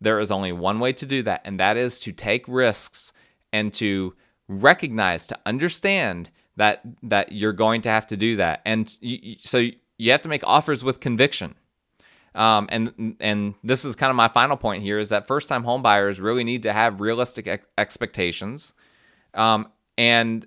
there 0.00 0.18
is 0.18 0.32
only 0.32 0.50
one 0.50 0.80
way 0.80 0.92
to 0.92 1.06
do 1.06 1.22
that, 1.22 1.40
and 1.44 1.60
that 1.60 1.76
is 1.76 2.00
to 2.00 2.10
take 2.10 2.44
risks 2.48 3.12
and 3.52 3.72
to 3.74 4.16
recognize 4.48 5.24
to 5.28 5.38
understand 5.46 6.30
that 6.56 6.80
that 7.00 7.30
you're 7.30 7.52
going 7.52 7.80
to 7.82 7.88
have 7.88 8.08
to 8.08 8.16
do 8.16 8.34
that, 8.34 8.60
and 8.66 8.96
you, 9.00 9.36
so 9.38 9.68
you 9.98 10.10
have 10.10 10.22
to 10.22 10.28
make 10.28 10.42
offers 10.42 10.82
with 10.82 10.98
conviction. 10.98 11.54
Um, 12.34 12.68
and 12.72 13.14
and 13.20 13.54
this 13.62 13.84
is 13.84 13.94
kind 13.94 14.10
of 14.10 14.16
my 14.16 14.26
final 14.26 14.56
point 14.56 14.82
here 14.82 14.98
is 14.98 15.10
that 15.10 15.28
first 15.28 15.48
time 15.48 15.62
home 15.62 15.80
buyers 15.80 16.18
really 16.18 16.42
need 16.42 16.64
to 16.64 16.72
have 16.72 17.00
realistic 17.00 17.46
ex- 17.46 17.66
expectations, 17.78 18.72
um, 19.32 19.68
and 19.96 20.44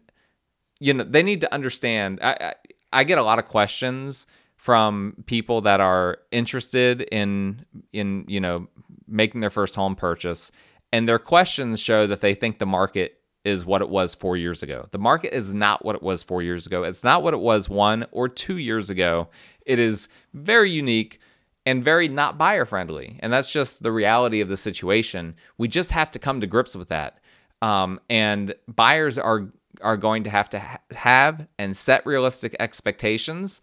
you 0.81 0.93
know 0.93 1.05
they 1.05 1.23
need 1.23 1.39
to 1.39 1.53
understand. 1.53 2.19
I, 2.21 2.31
I, 2.31 2.53
I 2.91 3.03
get 3.03 3.17
a 3.17 3.23
lot 3.23 3.39
of 3.39 3.45
questions 3.45 4.27
from 4.55 5.23
people 5.25 5.61
that 5.61 5.79
are 5.79 6.17
interested 6.31 7.01
in 7.01 7.65
in 7.93 8.25
you 8.27 8.39
know 8.39 8.67
making 9.07 9.41
their 9.41 9.49
first 9.49 9.75
home 9.75 9.95
purchase 9.95 10.51
and 10.91 11.07
their 11.07 11.19
questions 11.19 11.79
show 11.79 12.07
that 12.07 12.21
they 12.21 12.33
think 12.33 12.59
the 12.59 12.65
market 12.65 13.21
is 13.45 13.65
what 13.65 13.81
it 13.81 13.89
was 13.89 14.15
4 14.15 14.35
years 14.35 14.61
ago. 14.61 14.85
The 14.91 14.99
market 14.99 15.33
is 15.33 15.53
not 15.53 15.85
what 15.85 15.95
it 15.95 16.03
was 16.03 16.23
4 16.23 16.41
years 16.41 16.65
ago. 16.65 16.83
It's 16.83 17.03
not 17.03 17.23
what 17.23 17.33
it 17.33 17.39
was 17.39 17.69
1 17.69 18.05
or 18.11 18.27
2 18.27 18.57
years 18.57 18.89
ago. 18.89 19.29
It 19.65 19.79
is 19.79 20.09
very 20.33 20.71
unique 20.71 21.19
and 21.65 21.83
very 21.83 22.07
not 22.07 22.37
buyer 22.37 22.65
friendly. 22.65 23.17
And 23.21 23.31
that's 23.31 23.51
just 23.51 23.81
the 23.81 23.91
reality 23.91 24.41
of 24.41 24.49
the 24.49 24.57
situation. 24.57 25.35
We 25.57 25.67
just 25.67 25.91
have 25.91 26.11
to 26.11 26.19
come 26.19 26.41
to 26.41 26.47
grips 26.47 26.75
with 26.75 26.89
that. 26.89 27.19
Um, 27.61 27.99
and 28.09 28.55
buyers 28.67 29.17
are 29.17 29.51
are 29.81 29.97
going 29.97 30.23
to 30.23 30.29
have 30.29 30.49
to 30.51 30.59
ha- 30.59 30.79
have 30.91 31.47
and 31.57 31.75
set 31.75 32.05
realistic 32.05 32.55
expectations 32.59 33.61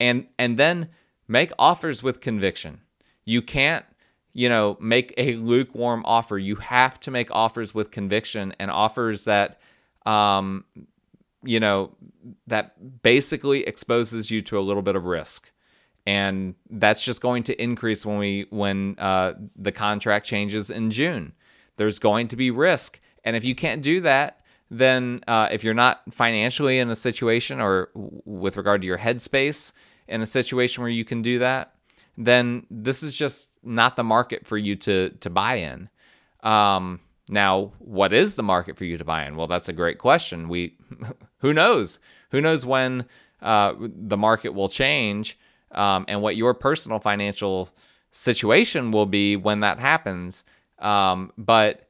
and 0.00 0.26
and 0.38 0.58
then 0.58 0.88
make 1.28 1.52
offers 1.58 2.02
with 2.02 2.20
conviction. 2.20 2.80
You 3.24 3.42
can't, 3.42 3.84
you 4.32 4.48
know, 4.48 4.76
make 4.80 5.14
a 5.16 5.36
lukewarm 5.36 6.02
offer. 6.04 6.38
You 6.38 6.56
have 6.56 7.00
to 7.00 7.10
make 7.10 7.30
offers 7.30 7.74
with 7.74 7.90
conviction 7.90 8.54
and 8.58 8.70
offers 8.70 9.24
that 9.24 9.60
um 10.06 10.64
you 11.42 11.60
know 11.60 11.92
that 12.46 13.02
basically 13.02 13.66
exposes 13.66 14.30
you 14.30 14.42
to 14.42 14.58
a 14.58 14.60
little 14.60 14.82
bit 14.82 14.96
of 14.96 15.04
risk 15.04 15.50
and 16.06 16.54
that's 16.70 17.02
just 17.02 17.20
going 17.20 17.42
to 17.44 17.62
increase 17.62 18.04
when 18.04 18.18
we 18.18 18.46
when 18.50 18.96
uh, 18.98 19.34
the 19.56 19.72
contract 19.72 20.26
changes 20.26 20.70
in 20.70 20.90
June. 20.90 21.32
There's 21.76 21.98
going 21.98 22.28
to 22.28 22.36
be 22.36 22.50
risk, 22.50 23.00
and 23.24 23.34
if 23.34 23.44
you 23.44 23.54
can't 23.54 23.82
do 23.82 24.00
that, 24.02 24.40
then 24.70 25.20
uh, 25.26 25.48
if 25.50 25.62
you're 25.62 25.74
not 25.74 26.02
financially 26.10 26.78
in 26.78 26.90
a 26.90 26.96
situation 26.96 27.60
or 27.60 27.90
with 27.94 28.56
regard 28.56 28.80
to 28.82 28.86
your 28.86 28.98
headspace 28.98 29.72
in 30.08 30.20
a 30.20 30.26
situation 30.26 30.82
where 30.82 30.90
you 30.90 31.04
can 31.04 31.22
do 31.22 31.38
that, 31.38 31.74
then 32.16 32.66
this 32.70 33.02
is 33.02 33.14
just 33.16 33.50
not 33.62 33.96
the 33.96 34.04
market 34.04 34.46
for 34.46 34.56
you 34.56 34.76
to 34.76 35.10
to 35.20 35.30
buy 35.30 35.56
in. 35.56 35.88
Um, 36.42 37.00
now, 37.28 37.72
what 37.78 38.12
is 38.12 38.36
the 38.36 38.42
market 38.42 38.76
for 38.76 38.84
you 38.84 38.98
to 38.98 39.04
buy 39.04 39.24
in? 39.24 39.36
Well, 39.36 39.46
that's 39.46 39.68
a 39.68 39.72
great 39.72 39.98
question. 39.98 40.48
We 40.48 40.76
who 41.38 41.52
knows? 41.52 41.98
Who 42.30 42.40
knows 42.40 42.66
when 42.66 43.06
uh, 43.40 43.74
the 43.78 44.16
market 44.16 44.50
will 44.50 44.68
change 44.68 45.38
um, 45.72 46.04
and 46.08 46.22
what 46.22 46.36
your 46.36 46.54
personal 46.54 46.98
financial 46.98 47.70
situation 48.12 48.90
will 48.90 49.06
be 49.06 49.36
when 49.36 49.60
that 49.60 49.78
happens. 49.78 50.44
Um, 50.78 51.32
but 51.36 51.88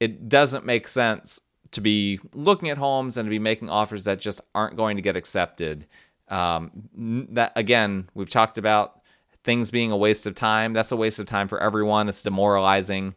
it 0.00 0.28
doesn't 0.28 0.66
make 0.66 0.88
sense 0.88 1.40
to 1.72 1.80
be 1.80 2.20
looking 2.34 2.68
at 2.70 2.78
homes 2.78 3.16
and 3.16 3.26
to 3.26 3.30
be 3.30 3.38
making 3.38 3.68
offers 3.68 4.04
that 4.04 4.20
just 4.20 4.40
aren't 4.54 4.76
going 4.76 4.96
to 4.96 5.02
get 5.02 5.16
accepted. 5.16 5.86
Um, 6.28 7.28
that 7.32 7.52
again, 7.56 8.08
we've 8.14 8.28
talked 8.28 8.56
about 8.58 9.00
things 9.44 9.70
being 9.70 9.90
a 9.90 9.96
waste 9.96 10.26
of 10.26 10.34
time. 10.34 10.72
That's 10.72 10.92
a 10.92 10.96
waste 10.96 11.18
of 11.18 11.26
time 11.26 11.48
for 11.48 11.60
everyone. 11.60 12.08
It's 12.08 12.22
demoralizing. 12.22 13.14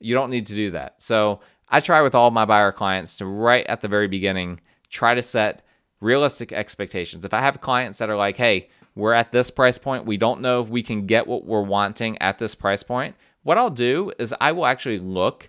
You 0.00 0.14
don't 0.14 0.30
need 0.30 0.46
to 0.46 0.54
do 0.54 0.70
that. 0.72 1.00
So 1.00 1.40
I 1.68 1.80
try 1.80 2.02
with 2.02 2.14
all 2.14 2.30
my 2.30 2.44
buyer 2.44 2.72
clients 2.72 3.16
to 3.18 3.26
right 3.26 3.66
at 3.66 3.80
the 3.80 3.88
very 3.88 4.08
beginning 4.08 4.60
try 4.90 5.14
to 5.14 5.22
set 5.22 5.64
realistic 6.00 6.52
expectations. 6.52 7.24
If 7.24 7.32
I 7.32 7.40
have 7.40 7.60
clients 7.60 7.98
that 7.98 8.10
are 8.10 8.16
like, 8.16 8.36
"Hey, 8.36 8.68
we're 8.94 9.14
at 9.14 9.32
this 9.32 9.50
price 9.50 9.78
point. 9.78 10.04
We 10.04 10.18
don't 10.18 10.42
know 10.42 10.60
if 10.60 10.68
we 10.68 10.82
can 10.82 11.06
get 11.06 11.26
what 11.26 11.46
we're 11.46 11.62
wanting 11.62 12.18
at 12.18 12.38
this 12.38 12.54
price 12.54 12.82
point." 12.82 13.14
What 13.42 13.58
I'll 13.58 13.70
do 13.70 14.12
is 14.18 14.34
I 14.40 14.52
will 14.52 14.66
actually 14.66 14.98
look 14.98 15.48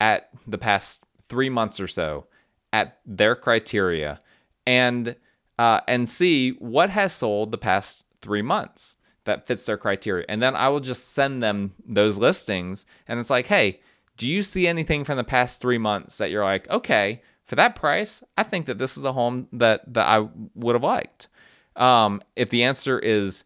at 0.00 0.28
the 0.46 0.58
past 0.58 1.04
three 1.34 1.50
months 1.50 1.80
or 1.80 1.88
so 1.88 2.26
at 2.72 3.00
their 3.04 3.34
criteria 3.34 4.20
and 4.64 5.16
uh, 5.58 5.80
and 5.88 6.08
see 6.08 6.50
what 6.60 6.90
has 6.90 7.12
sold 7.12 7.50
the 7.50 7.58
past 7.58 8.04
three 8.22 8.40
months 8.40 8.98
that 9.24 9.48
fits 9.48 9.66
their 9.66 9.76
criteria. 9.76 10.24
And 10.28 10.40
then 10.40 10.54
I 10.54 10.68
will 10.68 10.78
just 10.78 11.12
send 11.12 11.42
them 11.42 11.74
those 11.84 12.18
listings. 12.18 12.86
And 13.08 13.18
it's 13.18 13.30
like, 13.30 13.48
hey, 13.48 13.80
do 14.16 14.28
you 14.28 14.44
see 14.44 14.68
anything 14.68 15.02
from 15.02 15.16
the 15.16 15.24
past 15.24 15.60
three 15.60 15.78
months 15.78 16.18
that 16.18 16.30
you're 16.30 16.44
like, 16.44 16.70
okay, 16.70 17.20
for 17.44 17.56
that 17.56 17.74
price, 17.74 18.22
I 18.38 18.44
think 18.44 18.66
that 18.66 18.78
this 18.78 18.96
is 18.96 19.02
a 19.02 19.12
home 19.12 19.48
that 19.52 19.92
that 19.92 20.06
I 20.06 20.28
would 20.54 20.76
have 20.76 20.84
liked. 20.84 21.26
Um, 21.74 22.22
if 22.36 22.48
the 22.48 22.62
answer 22.62 23.00
is 23.00 23.42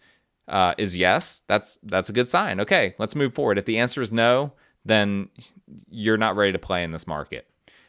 uh, 0.46 0.74
is 0.76 0.94
yes, 0.94 1.40
that's 1.46 1.78
that's 1.82 2.10
a 2.10 2.12
good 2.12 2.28
sign. 2.28 2.60
Okay, 2.60 2.94
let's 2.98 3.16
move 3.16 3.32
forward. 3.32 3.56
If 3.56 3.64
the 3.64 3.78
answer 3.78 4.02
is 4.02 4.12
no, 4.12 4.52
then 4.84 5.30
you're 5.88 6.18
not 6.18 6.36
ready 6.36 6.52
to 6.52 6.58
play 6.58 6.84
in 6.84 6.92
this 6.92 7.06
market. 7.06 7.48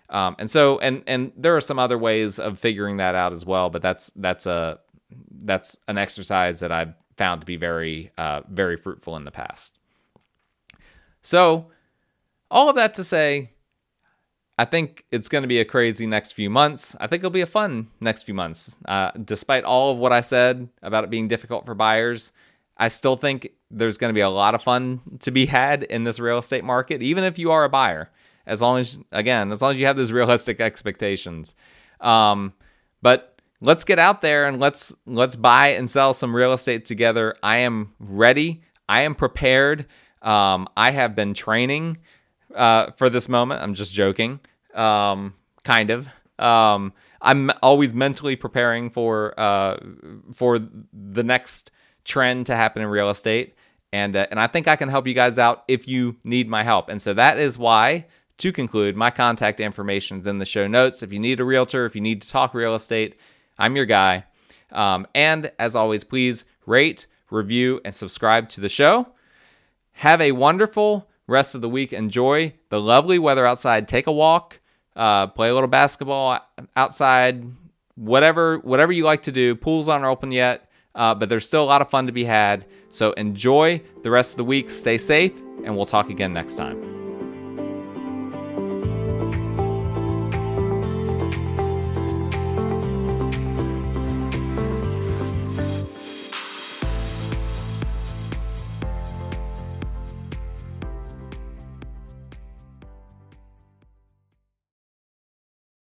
Um, 0.10 0.36
and 0.40 0.50
so 0.50 0.80
and 0.80 1.04
and 1.06 1.32
there 1.38 1.56
are 1.56 1.62
some 1.62 1.80
other 1.80 1.98
ways 1.98 2.40
of 2.40 2.58
figuring 2.58 2.98
that 2.98 3.16
out 3.16 3.32
as 3.32 3.46
well, 3.46 3.70
but 3.70 3.82
that's 3.82 4.12
that's 4.16 4.46
a 4.46 4.80
that's 5.32 5.78
an 5.88 5.98
exercise 5.98 6.60
that 6.60 6.72
I've 6.72 6.94
found 7.18 7.42
to 7.42 7.46
be 7.46 7.58
very 7.58 8.12
uh, 8.18 8.42
very 8.50 8.78
fruitful 8.78 9.16
in 9.16 9.26
the 9.26 9.32
past. 9.32 9.78
So, 11.22 11.68
all 12.50 12.70
of 12.70 12.76
that 12.76 12.94
to 12.96 13.04
say, 13.04 13.52
I 14.58 14.66
think 14.66 15.06
it's 15.12 15.30
going 15.30 15.44
to 15.44 15.48
be 15.48 15.60
a 15.60 15.66
crazy 15.66 16.08
next 16.08 16.32
few 16.32 16.50
months. 16.50 16.96
I 17.00 17.08
think 17.08 17.22
it'll 17.22 17.30
be 17.30 17.42
a 17.42 17.46
fun 17.46 17.90
next 18.00 18.24
few 18.24 18.34
months. 18.34 18.76
Uh, 18.86 19.12
despite 19.12 19.64
all 19.64 19.92
of 19.92 19.98
what 19.98 20.12
I 20.12 20.22
said 20.22 20.70
about 20.82 21.04
it 21.04 21.10
being 21.10 21.28
difficult 21.28 21.66
for 21.66 21.76
buyers, 21.76 22.32
I 22.78 22.88
still 22.88 23.16
think 23.16 23.52
there's 23.70 23.98
going 23.98 24.10
to 24.10 24.14
be 24.14 24.22
a 24.22 24.30
lot 24.30 24.56
of 24.56 24.64
fun 24.64 25.02
to 25.20 25.32
be 25.32 25.46
had 25.46 25.84
in 25.84 26.04
this 26.04 26.20
real 26.20 26.40
estate 26.40 26.64
market, 26.64 27.02
even 27.02 27.24
if 27.24 27.38
you 27.38 27.52
are 27.52 27.64
a 27.64 27.70
buyer. 27.70 28.10
As 28.50 28.62
long 28.62 28.80
as, 28.80 29.00
again, 29.12 29.52
as 29.52 29.62
long 29.62 29.72
as 29.72 29.80
you 29.80 29.86
have 29.86 29.96
those 29.96 30.12
realistic 30.12 30.60
expectations. 30.60 31.56
Um, 32.02 32.54
but 33.02 33.40
let's 33.62 33.84
get 33.84 34.00
out 34.00 34.22
there 34.22 34.48
and 34.48 34.60
let's 34.60 34.94
let's 35.06 35.36
buy 35.36 35.70
and 35.70 35.90
sell 35.90 36.14
some 36.14 36.36
real 36.36 36.54
estate 36.54 36.86
together. 36.86 37.36
I 37.44 37.58
am 37.58 37.94
ready. 38.00 38.64
I 38.88 39.02
am 39.02 39.16
prepared. 39.16 39.86
Um, 40.22 40.68
I 40.76 40.92
have 40.92 41.16
been 41.16 41.34
training 41.34 41.98
uh, 42.56 42.92
for 42.92 43.10
this 43.10 43.30
moment. 43.30 43.62
I'm 43.62 43.74
just 43.74 43.94
joking, 43.94 44.40
um, 44.74 45.36
kind 45.64 45.92
of. 45.92 46.08
Um, 46.38 46.94
I'm 47.22 47.52
always 47.62 47.94
mentally 47.94 48.36
preparing 48.36 48.90
for 48.90 49.40
uh, 49.40 49.78
for 50.34 50.60
the 50.60 51.24
next 51.24 51.72
trend 52.06 52.48
to 52.48 52.56
happen 52.56 52.82
in 52.82 52.88
real 52.88 53.10
estate, 53.10 53.56
and 53.92 54.16
uh, 54.16 54.28
and 54.32 54.40
I 54.40 54.48
think 54.48 54.68
I 54.68 54.76
can 54.76 54.90
help 54.90 55.06
you 55.06 55.14
guys 55.14 55.38
out 55.38 55.64
if 55.68 55.88
you 55.88 56.16
need 56.24 56.50
my 56.50 56.64
help. 56.64 56.90
And 56.90 57.02
so 57.02 57.14
that 57.14 57.38
is 57.38 57.58
why. 57.58 58.08
To 58.40 58.54
conclude, 58.54 58.96
my 58.96 59.10
contact 59.10 59.60
information 59.60 60.22
is 60.22 60.28
in 60.28 60.40
the 60.40 60.46
show 60.46 60.66
notes. 60.66 61.04
If 61.04 61.12
you 61.12 61.20
need 61.20 61.42
a 61.42 61.44
realtor, 61.44 61.86
if 61.86 61.94
you 61.94 62.00
need 62.00 62.22
to 62.22 62.30
talk 62.30 62.54
real 62.54 62.74
estate, 62.74 63.20
I'm 63.58 63.76
your 63.76 63.86
guy. 63.86 64.24
Um, 64.72 65.08
and 65.14 65.52
as 65.60 65.76
always, 65.76 66.06
please 66.06 66.46
rate, 66.66 67.06
review, 67.30 67.82
and 67.84 67.94
subscribe 67.94 68.48
to 68.50 68.62
the 68.62 68.70
show. 68.70 69.10
Have 69.92 70.22
a 70.22 70.32
wonderful 70.32 71.10
rest 71.28 71.54
of 71.54 71.60
the 71.60 71.68
week. 71.68 71.92
Enjoy 71.92 72.54
the 72.70 72.80
lovely 72.80 73.20
weather 73.20 73.46
outside. 73.46 73.90
Take 73.90 74.08
a 74.08 74.12
walk, 74.12 74.62
uh, 74.96 75.28
play 75.28 75.50
a 75.50 75.54
little 75.54 75.68
basketball 75.68 76.40
outside, 76.78 77.44
whatever 77.96 78.60
whatever 78.60 78.94
you 78.94 79.04
like 79.04 79.24
to 79.24 79.34
do. 79.34 79.54
Pools 79.54 79.90
aren't 79.90 80.06
open 80.06 80.32
yet, 80.32 80.72
uh, 80.96 81.14
but 81.14 81.28
there's 81.28 81.46
still 81.46 81.64
a 81.64 81.66
lot 81.66 81.82
of 81.82 81.90
fun 81.90 82.06
to 82.06 82.14
be 82.14 82.24
had. 82.24 82.66
So 82.90 83.12
enjoy 83.14 83.82
the 84.02 84.12
rest 84.12 84.32
of 84.32 84.38
the 84.38 84.46
week. 84.46 84.70
Stay 84.70 84.98
safe, 84.98 85.34
and 85.66 85.76
we'll 85.76 85.86
talk 85.86 86.10
again 86.10 86.32
next 86.32 86.54
time. 86.54 86.99
Bye. 89.18 89.39